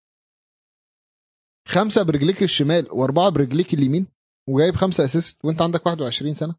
[1.67, 4.07] خمسة برجليك الشمال وأربعة برجليك اليمين
[4.49, 6.55] وجايب خمسة أسيست وأنت عندك 21 سنة.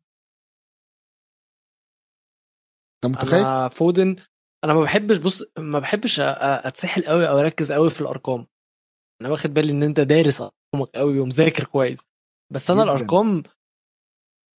[2.97, 4.17] أنت متخيل؟ أنا فودن
[4.65, 8.47] أنا ما بحبش بص ما بحبش أ- أ- أتسحل قوي أو أركز قوي في الأرقام.
[9.21, 11.99] أنا واخد بالي إن أنت دارس أرقامك قوي ومذاكر كويس.
[12.53, 12.83] بس أنا
[13.43, 13.58] جداً.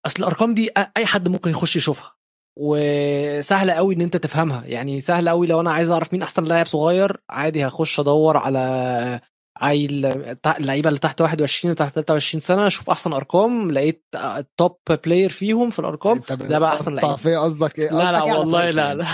[0.09, 2.15] أصل الأرقام دي أي حد ممكن يخش يشوفها.
[2.61, 4.65] وسهلة قوي إن أنت تفهمها.
[4.67, 9.21] يعني سهل قوي لو أنا عايز أعرف مين أحسن لاعب صغير عادي هخش أدور على
[9.61, 10.07] عيل
[10.47, 15.71] اللعيبة اللي تحت 21 وتحت 23 سنة أشوف أحسن أرقام لقيت ال top player فيهم
[15.71, 17.17] في الأرقام انت ده بقى أحسن لعيب.
[17.17, 19.05] فيا قصدك إيه؟ لا لا إيه والله لا؟ لا.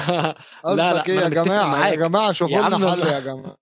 [0.65, 1.95] قصدك لا لا إيه يا جماعة؟ يا.
[1.95, 3.57] جماعة شوفوا لنا حل يا جماعة.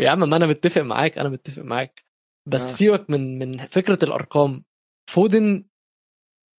[0.00, 2.02] يا عم ما أنا متفق معاك أنا متفق معاك.
[2.48, 2.74] بس آه.
[2.76, 4.64] سيبك من من فكرة الأرقام.
[5.10, 5.64] فودن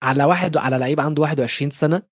[0.04, 2.04] على واحد على لعيب عنده 21 سنة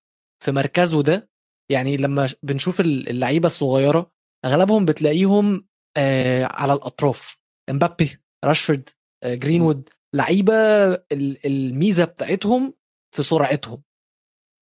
[0.44, 1.30] في مركزه ده
[1.70, 4.12] يعني لما بنشوف اللعيبة الصغيرة
[4.44, 7.38] أغلبهم بتلاقيهم آه على الأطراف.
[7.70, 8.88] إمبابي راشفورد
[9.22, 12.74] آه جرينوود لعيبة ال- الميزة بتاعتهم
[13.14, 13.82] في سرعتهم.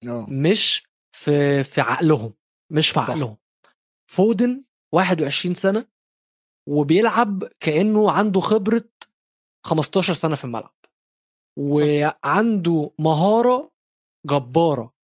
[0.09, 0.27] آه.
[0.31, 2.35] مش في في عقلهم
[2.73, 3.11] مش في صح.
[3.11, 3.37] عقلهم.
[4.11, 4.65] فودن
[4.95, 5.87] 21 سنة
[6.69, 8.85] وبيلعب كأنه عنده خبرة
[9.67, 10.75] 15 سنة في الملعب.
[11.59, 13.71] وعنده مهارة
[14.27, 14.95] جبارة.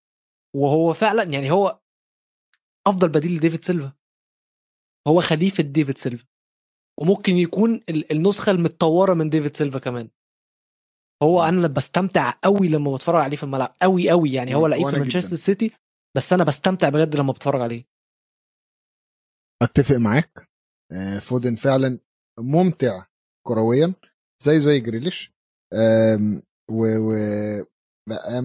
[0.55, 1.79] وهو فعلا يعني هو
[2.87, 3.93] أفضل بديل لديفيد سيلفا.
[5.07, 6.25] هو خليفة ديفيد سيلفا.
[6.99, 10.09] وممكن يكون ال- النسخة المتطورة من ديفيد سيلفا كمان.
[11.23, 13.75] هو أنا بستمتع قوي لما بتفرج عليه في الملعب.
[13.81, 14.55] قوي قوي يعني.
[14.55, 15.35] هو لعيب في مانشستر.
[15.35, 15.71] سيتي
[16.17, 17.85] بس أنا بستمتع بجد لما بتفرج عليه.
[19.61, 20.49] أتفق معاك.
[20.91, 21.99] آه، فودن فعلا
[22.39, 23.05] ممتع
[23.47, 23.93] كرويا.
[24.43, 25.34] زي زي جريليش.
[26.71, 27.15] و, و...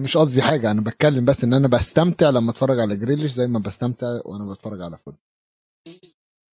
[0.03, 3.59] مش قصدي حاجة أنا بتكلم بس إن أنا بستمتع لما أتفرج على جريليش زي ما
[3.59, 5.17] بستمتع وأنا بتفرج على فودن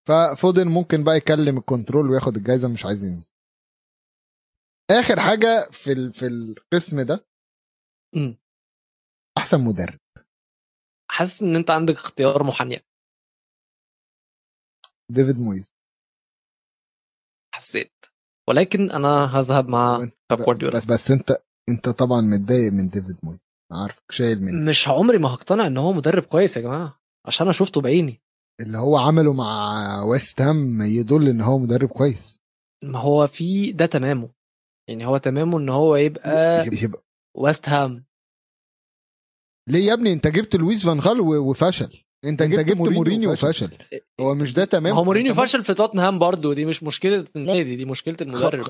[0.08, 3.24] ففودن ممكن بقى يكلم ال control وياخد الجايزة مش عايزين.
[4.90, 6.12] آخر حاجة في ال...
[6.12, 7.26] في القسم ده.
[9.38, 9.98] أحسن مدرب.
[11.10, 12.86] حاسس إن أنت عندك اختيار محنك
[15.10, 15.74] ديفيد مويز.
[17.54, 17.92] حسيت.
[18.48, 19.98] ولكن أنا هأذهب مع
[20.30, 20.78] بيب جوارديولا.
[20.78, 21.38] بس بس أنت
[21.68, 23.38] أنت طبعا متضايق من ديفيد مويز
[23.72, 27.52] عارفك شايل منه مش عمري ما هقتنع إن هو مدرب كويس يا جماعة عشان أنا
[27.52, 28.22] شفته بعيني.
[28.60, 32.40] اللي هو عمله مع ويست هام يدل إن هو مدرب كويس.
[32.84, 34.28] ما هو في ده تمامه.
[34.88, 37.02] يعني هو تمامه إن هو يبقى يبقى
[37.36, 38.04] ويست هام.
[39.68, 42.04] ليه يا ابني؟ أنت جبت لويس فان غال وفشل.
[42.26, 43.78] انت, انت جبت مورينيو وفشل
[44.20, 47.76] هو مش ده تمام؟ ما هو مورينيو فشل في توتنهام برضه دي مش مشكله النادي
[47.76, 48.66] دي مشكلة المدرب.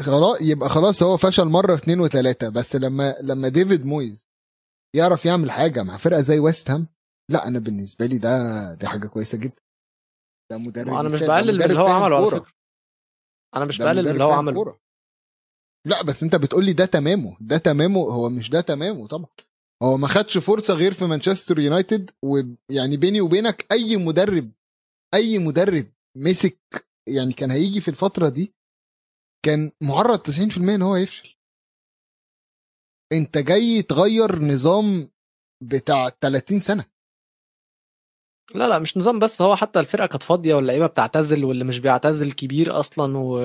[0.00, 4.28] خلاص يبقى خلاص هو فشل مرة اثنين وثلاثه بس لما لما ديفيد مويز
[4.96, 6.88] يعرف يعمل حاجة مع فرقة زي ويست هام
[7.30, 9.62] لا أنا بالنسبة لي ده دي حاجة كويسة جدا.
[10.50, 12.30] ده مدرب أنا مش بقلل اللي هو عمله على.
[12.30, 12.52] فكرة.
[13.56, 14.78] أنا مش بقلل اللي هو عمله.
[15.86, 19.28] لا بس أنت بتقول لي ده تمامه ده تمامه هو مش ده تمامه طبعا.
[19.82, 24.52] هو ما خدش فرصة غير في مانشستر يونايتد ويعني بيني وبينك أي مدرب
[25.14, 28.54] أي مدرب مسك يعني كان هيجي في الفترة دي
[29.44, 31.36] كان معرض 90% إن هو يفشل
[33.12, 35.10] أنت جاي تغير نظام
[35.62, 36.84] بتاع 30 سنة
[38.54, 42.32] لا لا مش نظام بس هو حتى الفرقة كانت فاضية واللعيبة بتعتزل واللي مش بيعتزل
[42.32, 43.38] كبير أصلا و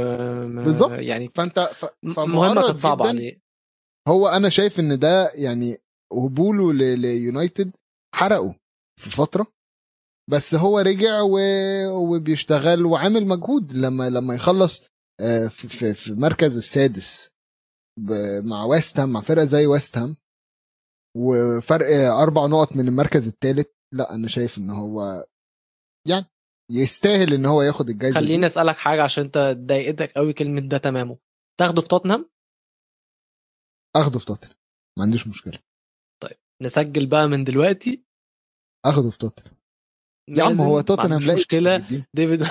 [0.64, 0.92] بالظبط.
[0.92, 1.86] يعني فأنت ف...
[2.20, 3.08] مهمة كانت صعبة.
[3.08, 3.42] عليه
[4.08, 5.83] هو أنا شايف إن ده يعني
[6.14, 7.72] قبوله ليونايتد
[8.16, 8.55] حرقه
[9.01, 9.47] في فترة
[10.30, 11.38] بس هو رجع و...
[11.89, 14.84] وبيشتغل وعامل مجهود لما لما يخلص
[15.22, 17.34] آه، في, في, المركز السادس.
[18.43, 20.16] مع ويست هام مع فرقة زي ويست هام
[21.18, 21.88] وفرق
[22.22, 25.26] أربع نقط من المركز الثالث لا أنا شايف إن هو
[26.07, 26.26] يعني
[26.72, 28.20] يستاهل إن هو ياخد الجايزة.
[28.20, 31.18] خليني أسألك حاجة عشان أنت ضايقتك قوي كلمة ده تمامه
[31.59, 32.30] تاخده في توتنهام
[33.95, 34.55] أخده في توتنهام
[34.97, 35.59] ما عنديش مشكلة
[36.64, 38.03] نسجل بقى من دلوقتي.
[38.86, 39.57] أخده في توتنهام.
[40.30, 41.78] يا عم هو توتنهام لاقي مشكلة.
[42.14, 42.41] ديفيد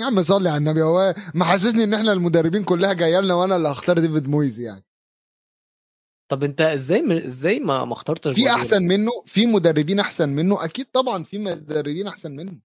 [0.00, 0.82] يا عم صلي على النبي.
[0.82, 4.84] هو محسسني إن إحنا المدربين كلها جاية لنا وأنا اللي هختار ديفيد مويز يعني.
[6.30, 7.12] طب أنت إزاي م...
[7.12, 10.64] إزاي ما ما اخترتش في؟ أحسن منه في مدربين أحسن منه.
[10.64, 12.60] أكيد طبعا في مدربين أحسن منه.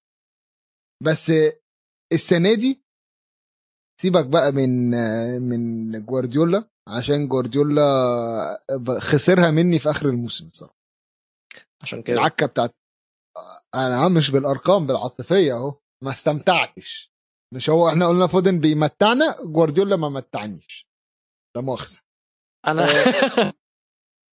[1.04, 1.32] بس
[2.14, 2.82] السنة دي
[4.02, 4.92] سيبك بقى من
[5.42, 6.70] من جوارديولا.
[6.90, 7.84] عشان جوارديولا
[9.00, 10.76] خسرها مني في آخر الموسم الصراحه
[11.84, 12.16] عشان كده.
[12.20, 12.76] العكة بتاعت
[13.76, 15.80] أنا مش بالأرقام بالعاطفية أهو.
[16.04, 17.12] ما استمتعتش.
[17.54, 20.88] مش هو إحنا قلنا فودن بيمتعنا جوارديولا ما متعنيش.
[21.56, 22.00] لا مؤاخذة.
[22.68, 22.86] أنا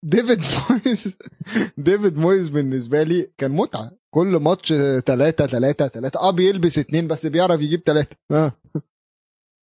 [0.04, 0.40] ديفيد
[0.70, 1.16] مويز
[1.78, 3.90] ديفيد مويز بالنسبة لي كان متعة.
[4.14, 4.68] كل ماتش
[5.06, 8.52] ثلاثة ثلاثة ثلاثة آه بيلبس اتنين بس بيعرف يجيب ثلاثة آه.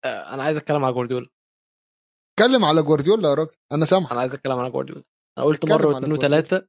[0.06, 1.28] آه، أنا عايز أتكلم على جوارديولا.
[2.42, 3.52] اتكلم على جوارديولا يا راجل.
[3.72, 5.04] أنا سامح أنا عايز أتكلم على جوارديولا.
[5.38, 6.14] أنا قلت مرة واثنين.
[6.14, 6.68] وثلاثه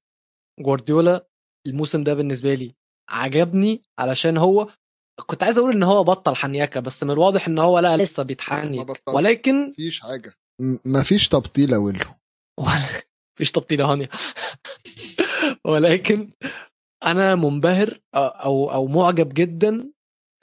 [0.61, 1.27] جوارديولا.
[1.66, 2.75] الموسم ده بالنسبة لي
[3.11, 4.68] عجبني علشان هو
[5.27, 8.77] كنت عايز أقول إن هو بطل حنيكة بس من الواضح إن هو لا لسه بيتحنك
[8.77, 9.14] ما بطلش.
[9.14, 10.35] ولكن مفيش حاجة.
[10.61, 12.05] م- مفيش تبطيلة ويلو.
[12.59, 13.05] ولا
[13.37, 14.09] مفيش تبطيلة هانيه
[15.64, 16.31] ولكن
[17.05, 19.93] أنا منبهر أو أو معجب جدا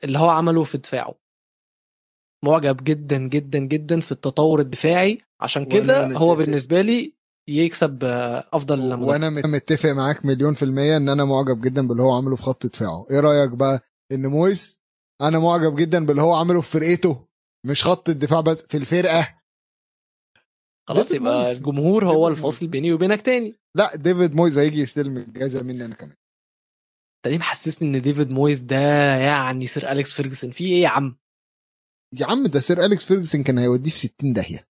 [0.03, 1.15] اللي هو عمله في دفاعه.
[2.47, 5.21] معجب جدا جدا جدا في التطور الدفاعي.
[5.41, 6.35] عشان كده هو.
[6.35, 7.13] بالنسبة لي
[7.49, 11.87] يكسب آه، أفضل مدرب وأنا مت- متفق معاك مليون في المية إن أنا معجب جدا
[11.87, 13.07] باللي هو عمله في خط دفاعه.
[13.11, 13.79] إيه رأيك بقى
[14.11, 14.81] إن مويس
[15.21, 17.27] أنا معجب جدا باللي هو عمله في فرقته
[17.65, 19.37] مش خط الدفاع بس في الفرقة.
[20.89, 21.57] خلاص يبقى مويز.
[21.57, 22.67] الجمهور هو الفاصل.
[22.67, 23.55] بيني وبينك تاني.
[23.75, 26.15] لا ديفيد مويز هيجي يستلم الجائزة مني أنا كمان.
[27.17, 28.77] انت ليه محسسني إن ديفيد مويز ده
[29.17, 31.15] يعني سير أليكس فيرجسون في إيه يا عم؟
[32.13, 34.67] يا عم ده سير أليكس فيرجسون كان هيوديه في 60 داهية.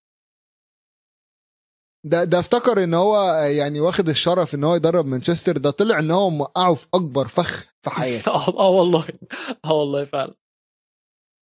[2.05, 6.11] ده ده افتكر إن هو يعني واخد الشرف إن هو يدرب مانشستر ده طلع إن
[6.11, 8.31] هو موقعه في أكبر فخ في حياته.
[8.35, 9.07] آه آه والله.
[9.65, 10.33] آه والله فعلا.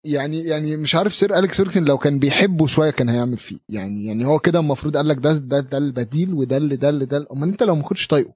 [0.06, 3.58] يعني يعني مش عارف سير أليكس فيرجسون لو كان بيحبه شوية كان هيعمل فيه.
[3.68, 7.04] يعني يعني هو كده المفروض قال لك ده ده ده البديل وده اللي ده اللي
[7.06, 8.34] ده أمال أنت لو ما كنتش طايقه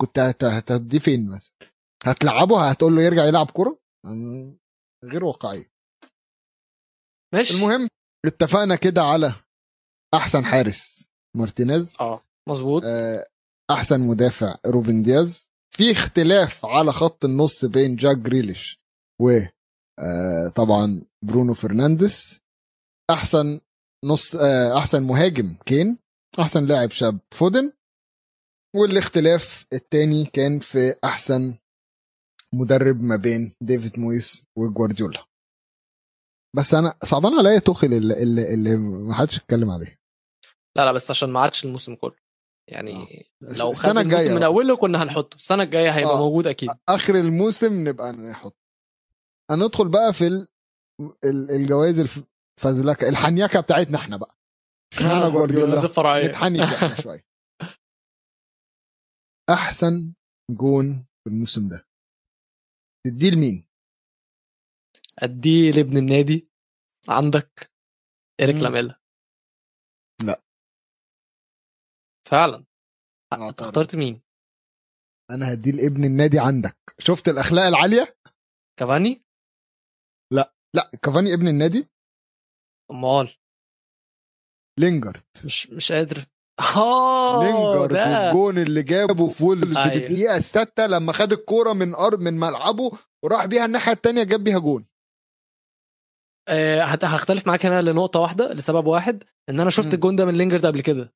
[0.00, 1.54] كنت هت- هتديه فين مثلا؟
[2.04, 3.78] هتلعبه؟ هتقول له يرجع يلعب كورة؟
[5.04, 5.71] غير واقعية.
[7.34, 7.54] ماشي.
[7.54, 7.88] المهم
[8.26, 9.34] اتفقنا كده على
[10.14, 11.04] أحسن حارس
[11.36, 11.96] مارتينيز.
[12.00, 12.82] آه مظبوط.
[12.84, 13.26] آه،
[13.70, 15.52] أحسن مدافع روبن دياز.
[15.74, 18.78] في اختلاف على خط النص بين جاك جريليش
[19.22, 19.30] و
[19.98, 22.40] آه، طبعا برونو فرنانديز.
[23.10, 23.60] أحسن
[24.04, 25.98] نص آه، أحسن مهاجم كين.
[26.40, 27.72] أحسن لاعب شاب فودن.
[28.76, 31.58] والاختلاف التاني كان في أحسن
[32.54, 35.26] مدرب ما بين ديفيد مويز وجوارديولا.
[36.56, 40.00] بس أنا صعبان عليا توخيل اللي, اللي, اللي ما حدش اتكلم عليه.
[40.76, 42.16] لا لا بس عشان ما عادش الموسم كله.
[42.70, 42.92] يعني
[43.40, 45.34] لو خد السنة الموسم الجاية من أوله كنا هنحطه.
[45.34, 46.18] السنة الجاية هيبقى آه.
[46.18, 46.70] موجود أكيد.
[46.88, 48.56] آخر الموسم نبقى نحط
[49.50, 50.48] هندخل بقى في ال-
[51.24, 54.38] ال- الجوائز الفزلكه الحنيكة بتاعتنا إحنا بقى.
[54.92, 56.26] إحنا جوارديولا.
[56.28, 57.24] نتحنك إحنا شوية.
[59.50, 60.14] أحسن
[60.50, 61.86] جون في الموسم ده.
[63.06, 63.66] تديه لمين؟
[65.18, 66.48] اديه لابن النادي
[67.08, 67.72] عندك
[68.40, 68.56] إيريك.
[68.56, 69.00] لاميلا؟
[70.24, 70.42] لا.
[72.28, 72.64] فعلا.
[73.32, 73.60] أنت.
[73.60, 74.22] اخترت مين؟
[75.30, 76.76] أنا هديه لابن النادي عندك.
[76.98, 78.16] شفت الأخلاق العالية؟
[78.78, 79.22] كافاني؟
[80.32, 80.54] لا.
[81.02, 81.88] كافاني ابن النادي؟
[82.90, 83.36] أمال.
[84.78, 85.22] لينجارد.
[85.44, 86.26] مش مش قادر.
[86.76, 88.26] آه لينجارد ده.
[88.26, 89.92] والجون اللي جابه في وولفز في أيوة.
[89.94, 92.90] الدقيقة السادسه لما خد الكورة من ارض من ملعبه
[93.24, 94.86] وراح بيها الناحية الثانية جاب بيها جون.
[96.48, 99.94] هختلف معاك هنا لنقطة واحدة لسبب واحد إن أنا شفت.
[99.94, 101.12] الجون ده من لينجارد قبل كده.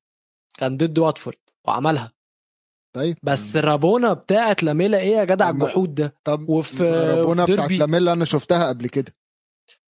[0.57, 2.11] كان ضد واتفورد وعملها.
[2.95, 7.71] طيب بس الرابونه بتاعت لاميلا إيه يا جدع الجحود ده؟ طب وفي- ربنا في بتاعت.
[7.71, 9.15] لاميلا أنا شفتها قبل كده.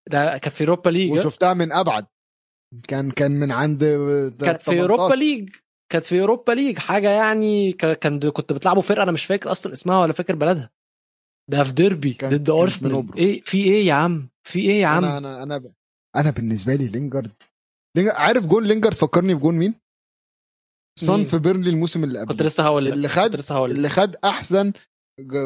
[0.10, 2.06] ده كانت في Europa League آه؟ وشفتها من أبعد.
[2.88, 3.84] كان كان من عند
[4.42, 5.50] كانت في أوروبا ليج
[5.92, 10.02] كانت في Europa League حاجة يعني كان كنت بتلعبوا فرقة أنا مش فاكر أصلا اسمها
[10.02, 10.70] ولا فاكر بلدها.
[11.50, 13.08] ده في ديربي ضد أرسنال.
[13.18, 15.74] إيه في إيه يا عم؟ في إيه يا عم؟ أنا أنا أنا ب...
[16.16, 17.32] أنا بالنسبة لي لينجارد.
[17.98, 19.76] عارف جون لينجارد؟ فكرني بجون مين؟
[21.00, 24.74] سون مين؟ في بيرنلي الموسم اللي قبل كنت لسه هقول اللي خد اللي خد أحسن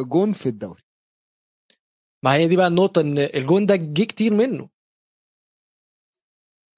[0.08, 0.82] جون في الدوري.
[2.26, 4.70] ما هي دي بقى النقطة إن الجون ده جه كتير منه.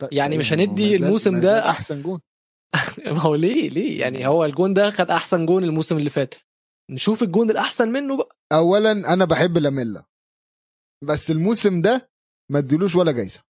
[0.01, 2.19] طيب، يعني مش هندي الموسم ده أحسن جون.
[3.05, 6.35] ما هو ليه ليه؟ يعني هو الجون ده خد أحسن جون الموسم اللي فات.
[6.91, 8.37] نشوف الجون الأحسن منه بقى.
[8.51, 10.05] اولا أنا بحب لاميلا
[11.03, 12.09] بس الموسم ده
[12.51, 13.43] ما اديلوش ولا جايزة.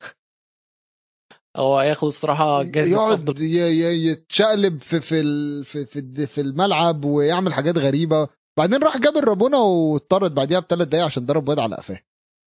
[1.56, 5.22] هو هياخد الصراحة جايزة يقعد يتشقلب في في
[5.64, 8.28] في في, في الملعب ويعمل حاجات غريبة.
[8.58, 12.00] بعدين راح جاب الرابونة واتطرد بعديها بثلاث دقايق عشان ضرب واد على قفاه.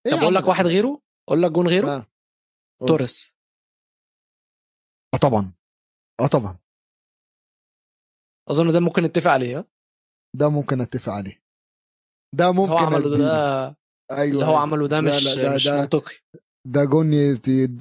[0.07, 0.99] إيه طب أقول لك واحد؟ غيره؟
[1.29, 2.07] أقول لك جون غيره؟ آه.
[2.87, 3.35] توريس.
[5.13, 5.53] آه طبعا.
[6.19, 6.57] آه طبعا.
[8.49, 9.70] أظن ده ممكن نتفق عليه؟
[10.35, 11.41] ده ممكن أتفق عليه
[12.35, 13.17] ده ممكن هو عمله.
[13.17, 13.65] ده
[14.11, 14.59] أيوه اللي هو أيوة.
[14.59, 16.15] عمله ده لا، مش لا، ده- مش ده- منطقي
[16.67, 17.13] ده جون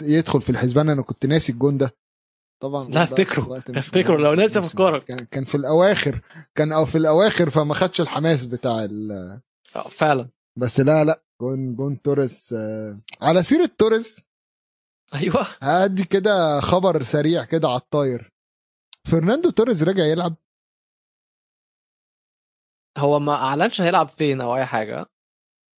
[0.03, 1.95] يدخل في الحسبان أنا كنت ناسي الجون ده
[2.63, 3.63] طبعا لا، افتكره.
[3.69, 4.59] افتكره، لو ناسي.
[4.59, 5.05] أفكرك.
[5.05, 6.21] كان كان في الأواخر
[6.55, 9.13] كان أو في الأواخر فما خدش الحماس بتاع ال...
[9.77, 10.29] آه، فعلا
[10.59, 14.25] بس لا لا جون جون توريس آه، على سيرة توريس
[15.15, 18.31] أيوه هادي كده خبر سريع كده على الطاير
[19.09, 20.35] فرناندو توريز رجع يلعب
[22.99, 25.07] هو ما أعلنش هيلعب فين أو أي حاجة.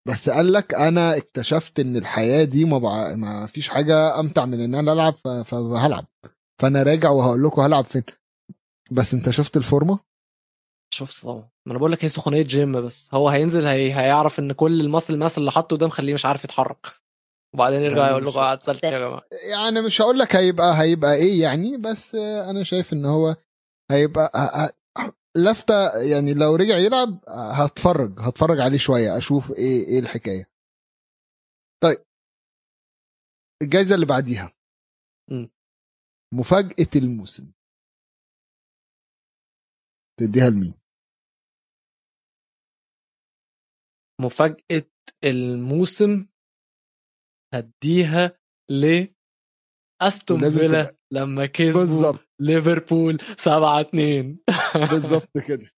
[0.08, 3.16] بس قال لك أنا اكتشفت إن الحياة دي ما, بع...
[3.16, 5.28] ما فيش حاجة أمتع من إن أنا ألعب ف...
[5.28, 6.06] فهلعب.
[6.62, 8.04] فأنا راجع وهقول لكم هلعب فين.
[8.92, 10.00] بس أنت شفت الفورمة؟
[10.94, 11.50] شفت طبعا.
[11.66, 13.10] ما أنا بقول لك هي سخونية جيم بس.
[13.14, 13.94] هو هينزل هي...
[13.94, 16.88] هيعرف إن كل ال muscle ال muscle اللي حاطه ده مخليه مش عارف يتحرك.
[17.56, 19.22] وبعدين يرجع يقول لكم عطلت يا جماعة.
[19.52, 23.36] يعني مش هقول لك هيبقى هيبقى إيه يعني بس آه، أنا شايف إن هو
[23.92, 24.32] هيبقى
[25.38, 30.52] لفته يعني لو رجع يلعب هتفرج هتفرج عليه شوية أشوف إيه إيه الحكاية.
[31.84, 32.06] طيب.
[33.62, 34.54] الجايزة اللي بعديها.
[36.34, 37.52] مفاجأة الموسم.
[40.20, 40.74] تديها لمين؟
[44.22, 44.92] مفاجأة
[45.24, 46.28] الموسم
[47.54, 48.40] هديها
[48.72, 49.08] ل
[50.02, 52.31] استون فيلا لما كسبوا بالظبط.
[52.42, 54.38] ليفربول 7 2
[54.92, 55.70] بالظبط كده.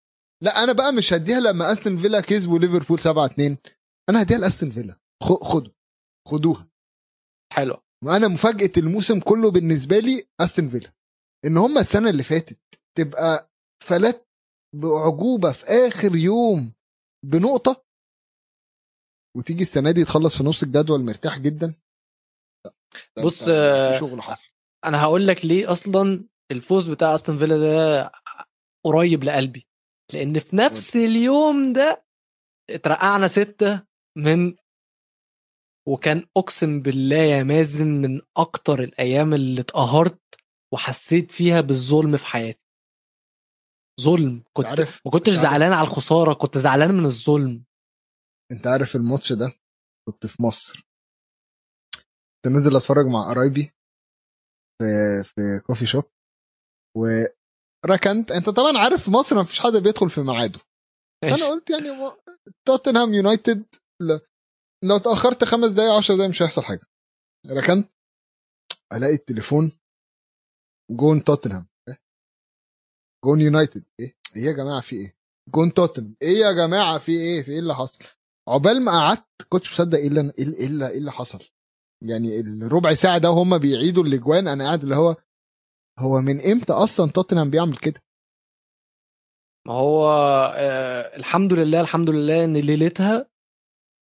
[0.44, 3.58] لا أنا بقى مش هديها لما أستون فيلا كسبوا ليفربول 7 2
[4.10, 5.00] أنا هديها لأستون فيلا.
[5.24, 5.72] خدوا.
[6.28, 6.70] خدوها.
[7.54, 7.78] حلو.
[8.06, 10.94] وأنا مفاجأة الموسم كله بالنسبة لي أستون فيلا.
[11.46, 12.60] إن هم السنة اللي فاتت
[12.98, 13.52] تبقى
[13.84, 14.28] فلات
[14.76, 16.74] بعجوبه في آخر يوم
[17.26, 17.86] بنقطة.
[19.38, 21.76] وتيجي السنة دي تخلص في نص الجدول مرتاح جدا.
[23.26, 24.48] بص، آه، شغل حصل.
[24.86, 28.12] أنا هقول لك ليه أصلا الفوز بتاع أستون فيلا ده
[28.86, 29.68] قريب لقلبي
[30.14, 32.06] لأن في نفس اليوم ده
[32.70, 33.84] اترقعنا ستة
[34.18, 34.56] من
[35.88, 40.22] وكان أقسم بالله يا مازن من أكتر الأيام اللي اتقهرت
[40.74, 42.60] وحسيت فيها بالظلم في حياتي.
[44.02, 44.44] ظلم.
[44.54, 47.66] كنت عارف- ما كنتش زعلان على الخسارة كنت زعلان من الظلم.
[48.52, 49.54] أنت عارف الماتش ده؟
[50.08, 50.88] كنت في مصر.
[52.36, 53.74] كنت نازل أتفرج مع قرايبي
[54.82, 54.86] في
[55.24, 56.04] في كوفي شوب
[56.96, 58.32] وركنت.
[58.32, 60.60] انت طبعا عارف في مصر ما فيش حد بيدخل في ميعاده.
[61.24, 61.88] فأنا قلت يعني
[62.68, 63.66] توتنهام يونايتد
[64.84, 66.82] لو تأخرت خمس دقايق 10 دقايق مش هيحصل حاجة.
[67.48, 67.90] ركنت
[68.94, 69.72] ألاقي التليفون
[70.92, 71.68] جون توتنهام.
[71.90, 72.02] إيه؟
[73.26, 73.84] جون يونايتد.
[74.00, 75.16] إيه؟ إيه يا جماعة في إيه؟
[75.50, 76.16] جون توتنهام.
[76.22, 78.00] إيه يا جماعة في إيه؟ في إيه اللي حصل؟
[78.50, 81.40] عقبال ما قعدت كنتش مصدق إيه اللي أنا- إيه إيه اللي إيه اللي حصل.
[82.04, 84.48] يعني الربع ساعة ده وهم بيعيدوا الأجوان.
[84.48, 85.16] أنا قاعد اللي هو
[86.00, 88.02] هو من إمتى أصلا توتنهام بيعمل كده؟
[89.68, 90.08] ما هو
[90.58, 93.30] آه الحمد لله الحمد لله إن ليلتها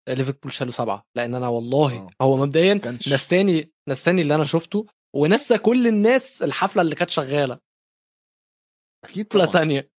[0.09, 2.11] ليفربول شالوا سبعة لأن أنا والله آه.
[2.23, 7.59] هو مبدئيا نساني نساني اللي أنا شفته ونسى كل الناس الحفلة اللي كانت شغالة.
[9.05, 9.47] أكيد طبعا.
[9.47, 9.91] تانية.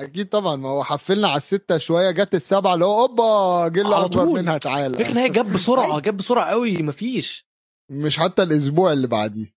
[0.00, 0.56] أكيد طبعا.
[0.56, 4.24] ما هو حفلنا على الستة شوية جت السبعة اللي هو أوبا على أكبر.
[4.24, 4.86] منها تعالى.
[4.86, 7.48] الفكرة إن هي جاب بسرعة جاب بسرعة قوي مفيش.
[7.90, 9.54] مش حتى الأسبوع اللي بعديه.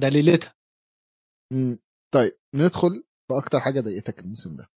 [0.00, 0.57] ده ليلتها.
[1.52, 1.78] مم.
[2.14, 4.70] طيب ندخل في أكتر حاجة ضايقتك الموسم ده.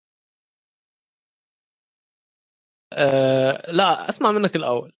[2.93, 4.93] آه لا أسمع منك الأول.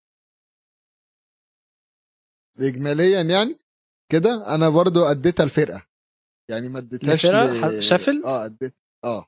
[2.60, 3.60] اجماليا يعني؟
[4.12, 5.88] كده؟ أنا برضو اديتها الفرقة.
[6.50, 7.22] يعني ما اديتهاش
[7.90, 9.26] شيفيلد؟ آه أديت آه.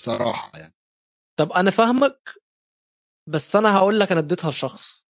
[0.00, 0.74] صراحة يعني.
[1.38, 2.42] طب أنا فاهمك
[3.28, 5.06] بس أنا هقول لك أنا اديتها لشخص.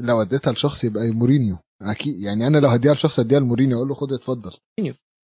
[0.00, 1.58] لو اديتها لشخص يبقى مورينيو.
[1.82, 4.56] أكيد يعني أنا لو هديها لشخص اديها لمورينيو أقول له خد اتفضل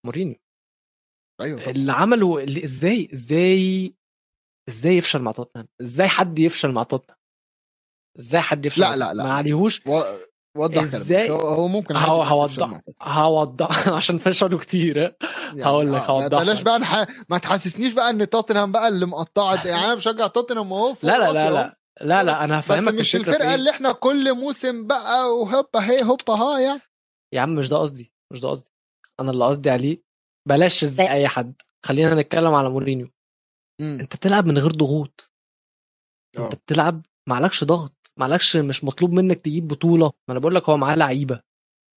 [0.07, 0.35] مورينيو
[1.41, 1.71] أيوه طبعا.
[1.71, 3.95] اللي عمله اللي إزاي إزاي
[4.69, 7.19] إزاي يفشل مع توتنهام إزاي حد يفشل مع توتنهام
[8.19, 9.25] إزاي حد يفشل لا، لا،؟ لا.
[9.25, 10.03] ما عليهوش و-
[10.57, 10.75] وضح؟
[11.09, 11.31] كلامك.
[11.31, 12.81] هو هو ممكن هو- هوضح.
[13.03, 16.63] هوضح عشان فشلوا كتير يعني هقول لك، آه، هوضح بلاش.
[16.63, 17.07] بقى نح...
[17.29, 21.33] ما تحسسنيش بقى إن توتنهام بقى اللي مقطعة يعني أنا بشجع توتنهام اهو لا لا
[21.33, 21.51] لا.
[21.51, 23.55] لا لا لا أنا بس هفهمك مش الفرقة فين.
[23.55, 26.81] اللي إحنا كل موسم بقى وهوبا هي هوبا ها يعني.
[27.35, 28.71] يا عم مش ده قصدي مش ده قصدي.
[29.21, 30.03] أنا اللي قصدي عليه
[30.49, 31.55] بلاش إزاي أي حد.
[31.87, 33.11] خلينا نتكلم على مورينيو.
[33.81, 35.31] أنت بتلعب من غير ضغوط.
[36.39, 36.45] آه.
[36.45, 40.07] انت بتلعب معلكش ضغط معلكش مش مطلوب منك تجيب بطولة.
[40.07, 41.41] ما أنا بقول لك هو معاه لعيبة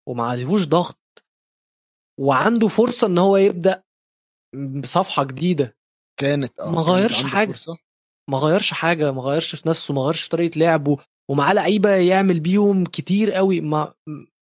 [0.09, 1.23] وما عليهوش ضغط.
[2.19, 3.83] وعنده فرصة إن هو يبدأ
[4.83, 5.77] بصفحة جديدة.
[6.19, 7.51] كانت آه ما غيرش حاجة.
[7.51, 7.77] فرصة.
[8.29, 10.97] ما غيرش حاجة ما غيرش في نفسه ما غيرش في طريقة لعبه
[11.29, 13.61] ومعاه لعيبة يعمل بيهم كتير قوي.
[13.61, 13.93] ما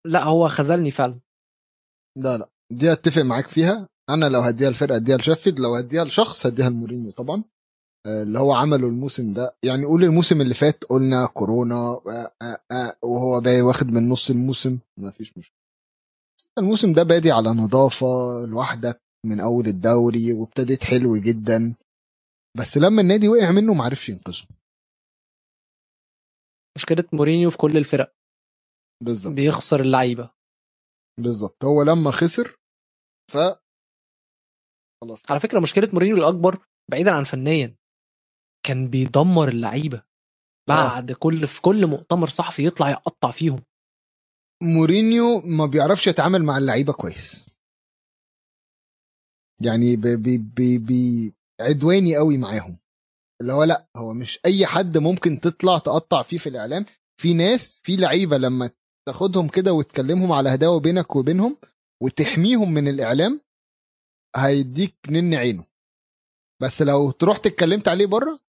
[0.05, 1.19] لا هو خذلني فعلا.
[2.17, 2.49] لا لا.
[2.71, 3.87] دي أتفق معاك فيها.
[4.09, 7.43] أنا لو هديها الفرقه اديها لشيفيلد لو هديها لشخص هديها لمورينيو طبعا.
[8.07, 9.55] آه، اللي هو عمله الموسم ده.
[9.63, 11.75] يعني قول الموسم اللي فات قلنا كورونا
[12.07, 12.31] آه،
[12.71, 14.79] آه، وهو باقي واخد من نص الموسم.
[14.99, 15.55] ما فيش مشكله
[16.57, 21.75] الموسم ده بادي على نظافة لوحدك من أول الدوري وابتديت حلو جدا.
[22.57, 24.47] بس لما النادي وقع منه ما عرفش ينقذه.
[26.77, 28.15] مشكلة مورينيو في كل الفرق.
[29.03, 29.33] بالظبط.
[29.33, 30.31] بيخسر اللعيبة.
[31.19, 31.65] بالظبط.
[31.65, 32.57] هو لما خسر
[33.31, 33.37] ف
[35.01, 35.31] خلاص.
[35.31, 37.75] على فكرة مشكلة مورينيو الأكبر بعيدا عن فنيا
[38.65, 40.03] كان بيدمر اللعيبة.
[40.69, 43.63] بعد كل في كل مؤتمر صحفي يطلع يقطع فيهم.
[44.63, 47.45] مورينيو ما بيعرفش يتعامل مع اللعيبة كويس.
[49.61, 52.79] يعني بي بي بي عدواني قوي معاهم.
[53.41, 56.85] اللي هو لا هو مش أي حد ممكن تطلع تقطع فيه في الإعلام.
[57.21, 58.69] في ناس في لعيبة لما
[59.07, 61.57] تاخدهم كده وتكلمهم على هداوة بينك وبينهم
[62.03, 63.41] وتحميهم من الإعلام
[64.37, 65.65] هيديك نن عينه.
[66.61, 68.39] بس لو تروح اتكلمت عليه بره؟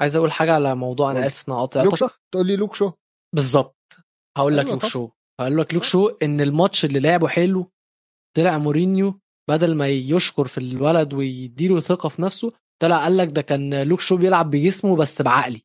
[0.00, 1.26] عايز أقول حاجة على موضوع أنا.
[1.26, 2.92] آسف إن قاطعتك تقول لي لوك شو؟
[3.34, 3.76] بالظبط.
[4.38, 4.84] هقول لك أيوة لوك.
[4.84, 5.10] شو.
[5.40, 7.70] هقول لك لوك شو إن الماتش اللي لعبه حلو
[8.36, 9.20] طلع مورينيو
[9.50, 14.00] بدل ما يشكر في الولد ويديله ثقة في نفسه طلع قال لك ده كان لوك
[14.00, 15.62] شو بيلعب بجسمه بس بعقلي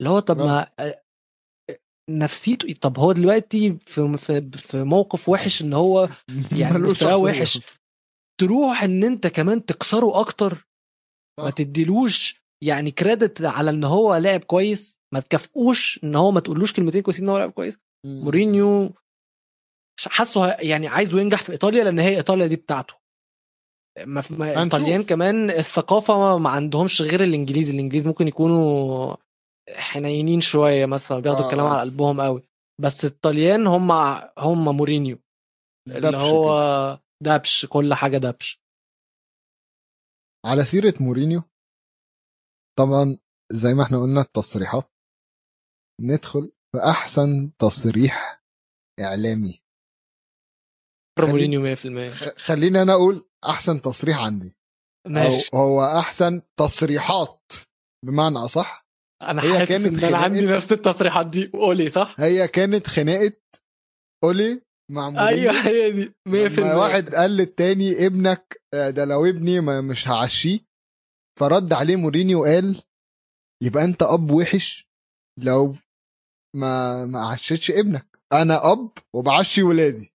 [0.00, 0.70] اللي هو طب ما
[2.10, 6.08] نفسيته طب هو دلوقتي في في في موقف وحش إن هو
[6.60, 7.22] يعني مستواه.
[7.22, 7.60] وحش
[8.40, 10.66] تروح إن أنت كمان تكسره أكتر
[11.40, 11.50] ما.
[11.50, 17.02] تديلوش يعني credit على إن هو لاعب كويس ما تكافئوش إن هو ما تقولوش كلمتين
[17.02, 17.78] كويسين إن هو لاعب كويس.
[18.06, 18.94] مورينيو
[20.04, 22.94] حاسه يعني عايزه ينجح في إيطاليا لأن هي إيطاليا دي بتاعته
[24.04, 24.34] ما في-.
[24.34, 29.16] الايطاليان كمان الثقافة ما- عندهمش غير الانجليزي الإنجليز ممكن يكونوا
[29.70, 31.70] حنينين شوية مثلا بياخدوا آه، الكلام آه.
[31.70, 32.42] على قلبهم قوي
[32.80, 33.90] بس الطليان هم
[34.38, 35.18] هم مورينيو
[35.88, 36.98] اللي هو.
[37.22, 38.60] دبش كل حاجة دبش
[40.46, 41.42] على سيرة مورينيو
[42.78, 43.18] طبعا
[43.52, 44.90] زي ما إحنا قلنا التصريحات
[46.00, 48.42] ندخل في أحسن تصريح
[49.00, 49.62] إعلامي
[51.26, 54.56] مورينيو 100% خ- خليني أنا أقول أحسن تصريح عندي.
[55.08, 55.50] ماشي.
[55.54, 57.52] هو أحسن تصريحات
[58.04, 58.86] بمعنى أصح
[59.22, 61.46] أنا هي حاسس كانت إن أنا خناقة- عندي نفس التصريحات دي.
[61.46, 63.32] قولي صح؟ هي كانت خناقة
[64.24, 64.60] اولي
[64.90, 66.14] مع مورينيو أيوه هي دي.
[66.28, 70.60] 100% لما واحد قال للتاني ابنك آه، ده لو ابني ما مش هعشيه.
[71.38, 72.82] فرد عليه مورينيو قال
[73.62, 74.88] يبقى أنت أب وحش
[75.40, 75.74] لو
[76.56, 78.18] ما ما عشيتش ابنك.
[78.32, 80.12] أنا أب وبعشي ولادي.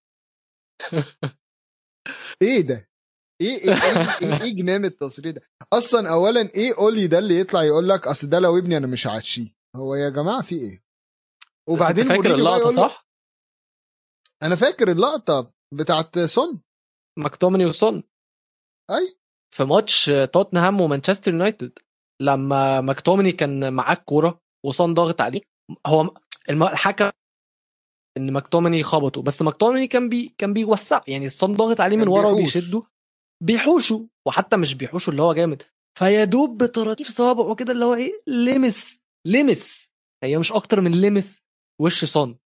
[2.42, 2.90] إيه ده؟
[3.42, 5.42] إيه إيه إيه, إيه, إيه جنان التصريح ده؟
[5.74, 9.08] أصلا اولا إيه اولي ده اللي يطلع يقول لك أصل ده لو ابني أنا مش
[9.08, 10.84] هعشيه؟ هو يا جماعة في إيه؟
[11.70, 13.08] وبعدين فاكر اللقطة صح؟
[14.44, 16.62] أنا فاكر اللقطة بتاعت سون.
[17.20, 18.04] مكتومني وسون.
[18.92, 19.18] أي.
[19.56, 21.80] في ماتش توتنهام ومانشستر يونايتد
[22.22, 25.42] لما مكتومني كان معاه الكورة وسون ضاغط عليه
[25.88, 26.14] هو
[26.50, 27.12] الحكم
[28.18, 32.28] إن مكتومني خبطه بس مكتومني كان بي كان بيوسع يعني سون ضاغط عليه من ورا.
[32.28, 32.84] وبيشده.
[33.43, 35.64] بيحوشه وحتى مش بيحوشه اللي هو جامد.
[35.99, 39.91] فيا دوب بطراطيف صوابعه كده اللي هو إيه لمس لمس.
[40.24, 41.41] هي مش أكتر من لمس
[41.82, 42.38] وش سون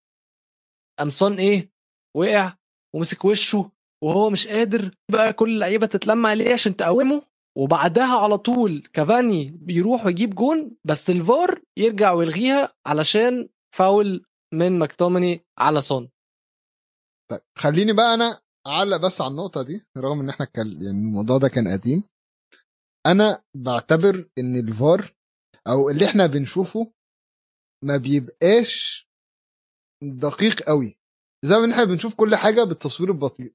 [1.00, 1.72] قام سون إيه
[2.18, 2.54] وقع
[2.96, 3.72] ومسك وشه
[4.04, 7.22] وهو مش قادر بقى كل اللعيبة تتلم عليه عشان تقومه
[7.58, 14.26] وبعدها على طول كافاني بيروح ويجيب جون بس الفار يرجع ويلغيها علشان فاول
[14.56, 16.10] من مكتومني على سون
[17.32, 21.38] طيب خليني بقى أنا أعلق بس على النقطة دي رغم إن إحنا كان يعني الموضوع
[21.38, 22.04] ده كان قديم.
[23.08, 25.16] أنا بعتبر إن الفار
[25.68, 26.92] أو اللي إحنا بنشوفه
[27.84, 29.06] ما بيبقاش
[30.04, 31.00] دقيق قوي
[31.46, 33.54] زي ما إحنا بنشوف كل حاجة بالتصوير البطيء.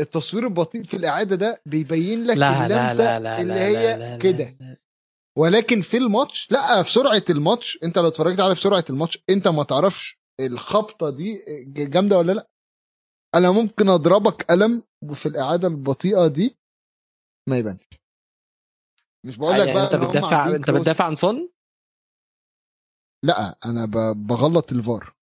[0.00, 3.96] التصوير البطيء في الإعادة ده بيبين لك لا لا اللمسة لا لا اللي لا هي
[3.96, 4.56] لا لا كده.
[4.60, 4.76] لا.
[5.38, 9.48] ولكن في الماتش لا في سرعة الماتش انت لو اتفرجت على في سرعة الماتش انت
[9.48, 12.50] ما تعرفش الخبطة دي جامدة ولا لا.
[13.34, 16.58] أنا ممكن أضربك قلم وفي الإعادة البطيئة دي
[17.48, 17.82] ما يبانش.
[19.26, 20.70] مش بقول لك يعني بقى أنت بتدافع أنت.
[20.70, 21.50] بتدافع عن سون
[23.24, 25.14] لا أنا بغلط الفار.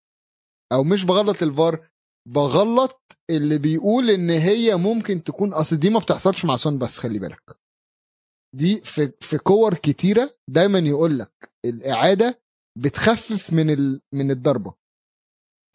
[0.72, 1.90] أو مش بغلط الفار
[2.28, 7.20] بغلط اللي بيقول إن هي ممكن تكون أصل دي ما بتحصلش مع سون بس خلي
[7.20, 7.67] بالك.
[8.58, 12.42] دي في في كور كتيرة دايما يقول لك الإعادة
[12.78, 14.74] بتخفف من ال من الضربة.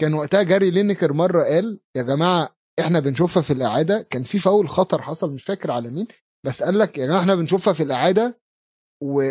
[0.00, 4.02] كان وقتها جاري لينيكر مرة قال يا جماعة إحنا بنشوفها في الإعادة.
[4.02, 6.06] كان في فاول خطر حصل مش فاكر على مين
[6.46, 8.40] بس قال لك يا جماعة إحنا بنشوفها في الإعادة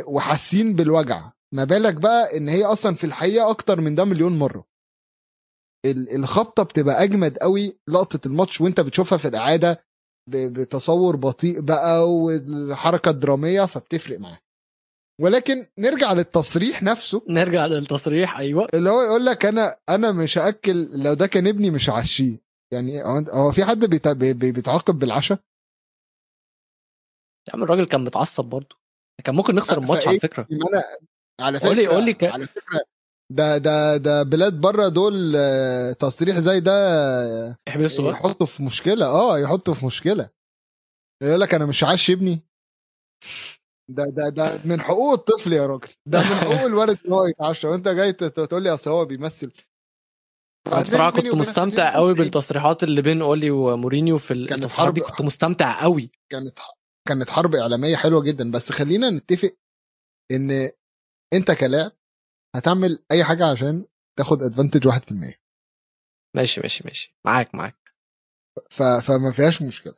[0.07, 1.31] وحاسين بالوجع.
[1.53, 4.67] ما بالك بقى إن هي أصلا في الحقيقة أكتر من ده مليون مرة.
[5.85, 9.83] ال- الخبطة بتبقى أجمد قوي لقطة الماتش وأنت بتشوفها في الإعادة.
[10.27, 14.39] بتصور بطيء بقى والحركه الدراميه فبتفرق معاه.
[15.21, 17.21] ولكن نرجع للتصريح نفسه.
[17.29, 18.67] نرجع للتصريح أيوه.
[18.73, 22.37] اللي هو يقول لك أنا أنا مش هأكل لو ده كان ابني مش هعشيه.
[22.73, 23.03] يعني
[23.33, 25.39] هو في حد بيت- بي- بي- بيتعاقب بالعشاء؟
[27.47, 28.75] يا عم الراجل كان متعصب برضه.
[29.23, 30.47] كان ممكن نخسر الماتش على؟ فكرة.
[31.39, 32.79] على فكرة قولي- قولي ك- على فكرة
[33.31, 38.63] ده ده ده بلاد بره دول آه، تصريح زي ده آه، احبسه بقى يحطوا في
[38.63, 39.05] مشكلة.
[39.05, 40.29] آه يحطوا في مشكلة.
[41.23, 42.39] يقول لك أنا مش عاش ابني.
[43.89, 45.89] ده ده ده من حقوق الطفل يا راجل.
[46.05, 47.67] ده من حقوق الولد إن هو يتعشى.
[47.67, 49.51] وأنت جاي تقول لي أصل هو بيمثل.
[50.67, 55.81] أنا بصراحة كنت مستمتع قوي؟ بالتصريحات اللي بين أولي ومورينيو في التصريحات دي كنت مستمتع
[55.81, 56.11] قوي.
[56.31, 56.59] كانت
[57.07, 58.51] كانت حرب إعلامية حلوة جدا.
[58.51, 59.55] بس خلينا نتفق
[60.31, 60.71] إن
[61.33, 61.91] أنت كلاعب
[62.55, 63.85] هتعمل أي حاجة عشان
[64.17, 65.41] تاخد ادفانتج 1%
[66.35, 67.15] ماشي ماشي ماشي.
[67.25, 67.77] معاك معاك.
[68.69, 68.83] ف...
[68.83, 69.95] فما فيهاش مشكلة.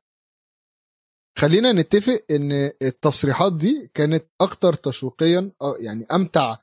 [1.40, 2.52] خلينا نتفق إن
[2.82, 6.58] التصريحات دي كانت أكتر تشويقيا يعني أمتع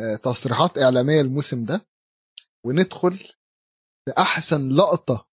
[0.00, 1.86] آه، تصريحات إعلامية الموسم ده.
[2.66, 3.32] وندخل
[4.08, 5.28] لأحسن لقطة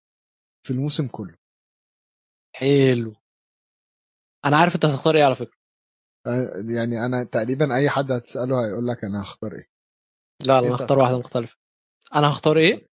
[0.67, 1.37] في الموسم كله.
[2.55, 3.15] حلو.
[4.45, 5.57] أنا عارف أنت هتختار إيه على فكرة.
[6.27, 9.70] آه، يعني أنا تقريبا أي حد هتسأله هيقول لك أنا هختار إيه.
[10.47, 11.57] لا لا أنا أنت هختار واحدة مختلفة.
[12.15, 12.87] أنا هختار إيه؟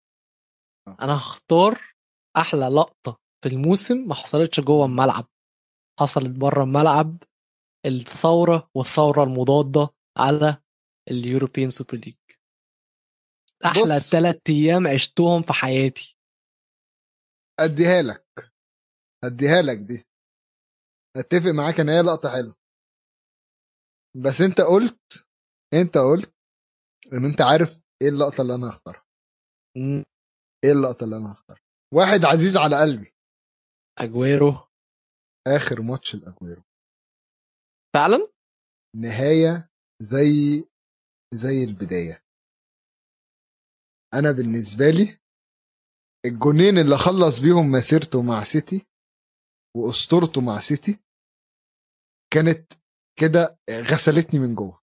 [0.89, 0.97] آه.
[1.01, 1.95] أنا هختار
[2.37, 5.27] أحلى لقطة في الموسم ما حصلتش جوه الملعب.
[6.01, 7.23] حصلت بره الملعب
[7.87, 10.63] الثورة والثورة المضادة على
[11.11, 12.17] ال European Super League.
[13.65, 14.01] أحلى.
[14.01, 16.19] ثلاث أيام عشتهم في حياتي.
[17.61, 18.53] أديها لك.
[19.25, 20.07] أديها لك دي.
[21.17, 22.57] أتفق معاك إن هي لقطة حلوة.
[24.17, 25.29] بس أنت قلت
[25.75, 26.38] أنت قلت
[27.13, 29.05] إن أنت عارف إيه اللقطة اللي أنا هختارها.
[30.65, 31.63] إيه اللقطة اللي أنا هختارها.
[31.95, 33.15] واحد عزيز على قلبي.
[33.99, 34.53] أجويرو.
[35.47, 36.63] آخر ماتش الاجويرو
[37.95, 38.33] فعلا؟
[38.97, 39.71] نهاية
[40.03, 40.65] زي
[41.35, 42.25] زي البداية.
[44.15, 45.19] أنا بالنسبة لي
[46.27, 48.87] الجونين اللي خلص بيهم مسيرته مع سيتي
[49.77, 50.99] وأسطورته مع سيتي
[52.33, 52.73] كانت
[53.19, 54.83] كده غسلتني من جوه.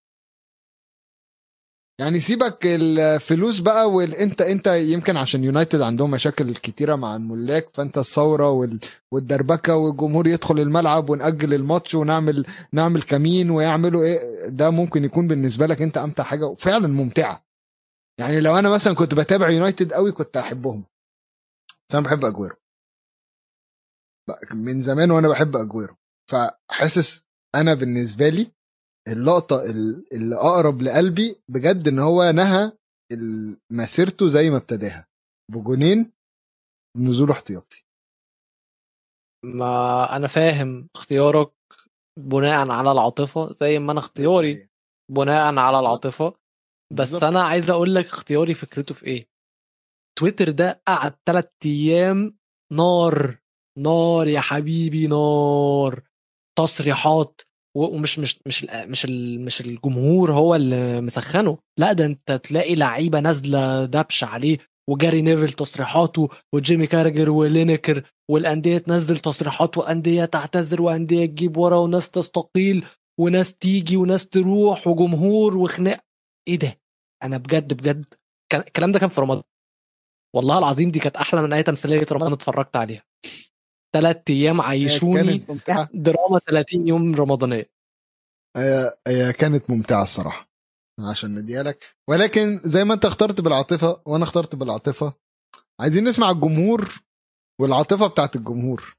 [2.00, 7.98] يعني سيبك الفلوس بقى وانت انت يمكن عشان يونايتد عندهم مشاكل كتيرة مع الملاك فانت
[7.98, 8.80] الثورة وال...
[9.12, 15.66] والدربكة والجمهور يدخل الملعب ونأجل الماتش ونعمل نعمل كمين ويعملوا إيه ده ممكن يكون بالنسبة
[15.68, 17.46] لك انت أمتع حاجة وفعلا ممتعة.
[18.20, 20.86] يعني لو أنا مثلا كنت بتابع يونايتد قوي كنت أحبهم.
[21.90, 22.56] بس أنا بحب أجويرو.
[24.52, 25.96] من زمان وأنا بحب أجويرو.
[26.32, 27.24] فحاسس
[27.56, 28.52] أنا بالنسبة لي
[29.08, 32.72] اللقطة ال- اللي أقرب لقلبي بجد إن هو نهى
[33.72, 35.08] مسيرته زي ما ابتداها.
[35.52, 36.12] بجونين
[36.98, 37.86] نزول احتياطي.
[39.46, 41.52] ما أنا فاهم اختيارك
[42.20, 44.70] بناء على العاطفة زي ما أنا اختياري
[45.12, 46.34] بناء على العاطفة.
[46.94, 47.24] بس.
[47.24, 49.30] أنا عايز أقول لك اختياري فكرته في إيه.
[50.20, 52.38] تويتر ده قعد ثلاث أيام
[52.74, 53.38] نار
[53.80, 56.04] نار يا حبيبي نار.
[56.58, 57.42] تصريحات
[57.76, 59.06] ومش مش مش مش
[59.40, 61.58] مش الجمهور هو اللي مسخنه.
[61.80, 64.58] لا ده انت تلاقي لعيبة نازلة دبش عليه
[64.90, 72.10] وجاري نيفل تصريحاته وجيمي كاراجر ولينكر والأندية تنزل تصريحات وأندية تعتذر وأندية تجيب ورا وناس
[72.10, 72.86] تستقيل
[73.20, 76.00] وناس تيجي وناس تروح وجمهور وخناق.
[76.48, 76.80] إيه ده؟
[77.24, 78.06] أنا بجد بجد
[78.54, 79.44] الكلام ده كان في رمضان.
[80.36, 83.04] والله العظيم دي كانت أحلى من أي تمثيلية رمضان اتفرجت عليها.
[83.96, 85.46] ثلاث أيام عيشوني
[85.94, 87.70] دراما 30 يوم رمضانية.
[88.58, 90.50] هي هي كانت ممتعة الصراحة
[91.10, 91.84] عشان نديها لك.
[92.10, 95.14] ولكن زي ما انت اخترت بالعاطفة وأنا اخترت بالعاطفة
[95.80, 97.02] عايزين نسمع الجمهور
[97.62, 98.96] والعاطفة بتاعت الجمهور.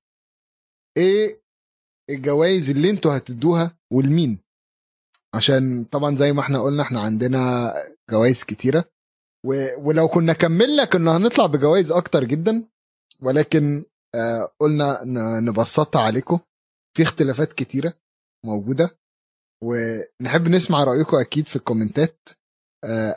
[0.97, 1.41] إيه
[2.11, 4.39] الجوائز اللي أنتوا هتدوها ولمين
[5.35, 7.73] عشان طبعا زي ما إحنا قلنا إحنا عندنا
[8.11, 8.85] جوائز كتيرة.
[9.47, 9.67] و...
[9.79, 12.69] ولو كنا كملنا كنا هنطلع بجوائز أكتر جدا.
[13.23, 13.85] ولكن
[14.61, 16.39] قلنا ن- نبسطها عليكم.
[16.97, 17.95] في اختلافات كتيرة
[18.47, 18.99] موجودة.
[19.65, 22.29] ونحب نسمع رأيكم أكيد في الكومنتات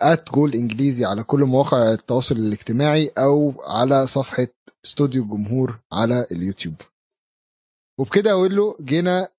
[0.02, 4.48] ات جول إنجليزي على كل مواقع التواصل الاجتماعي أو على صفحة
[4.86, 6.76] استوديو الجمهور على اليوتيوب.
[8.00, 9.30] وبكده أقول له جينا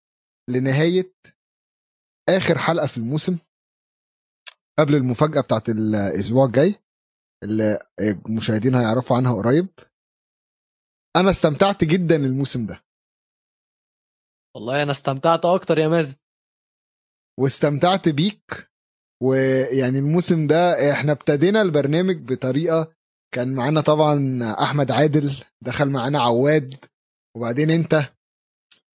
[0.50, 1.12] لنهاية
[2.28, 3.38] آخر حلقة في الموسم
[4.78, 6.74] قبل المفاجأة بتاعت الأسبوع الجاي
[7.44, 9.68] اللي المشاهدين هيعرفوا عنها قريب.
[11.16, 12.84] أنا استمتعت جدا الموسم ده.
[14.56, 16.16] والله أنا استمتعت أكتر يا مازن.
[17.40, 18.70] واستمتعت بيك.
[19.22, 22.92] ويعني الموسم ده إحنا ابتدينا البرنامج بطريقة
[23.34, 26.84] كان معانا طبعا أحمد عادل دخل معانا عواد
[27.36, 28.12] وبعدين أنت.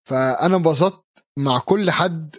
[0.09, 1.05] فأنا انبسطت
[1.39, 2.35] مع كل حد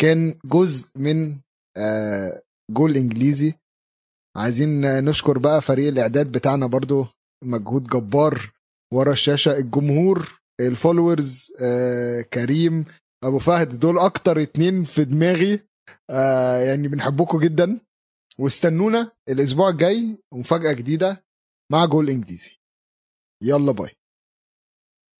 [0.00, 1.40] كان جزء من
[1.76, 3.54] آه، جول إنجليزي.
[4.36, 7.06] عايزين نشكر بقى فريق الإعداد بتاعنا برضو
[7.44, 8.52] مجهود جبار.
[8.92, 12.84] ورا الشاشة الجمهور ال followers آه، كريم
[13.24, 15.60] أبو فهد دول أكتر اتنين في دماغي.
[16.10, 17.80] آه يعني بنحبكم جدا.
[18.38, 21.24] واستنونا الأسبوع الجاي ومفاجأة جديدة
[21.72, 22.56] مع جول إنجليزي.
[23.42, 23.90] يلا باي.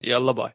[0.04, 0.52] يلا باي.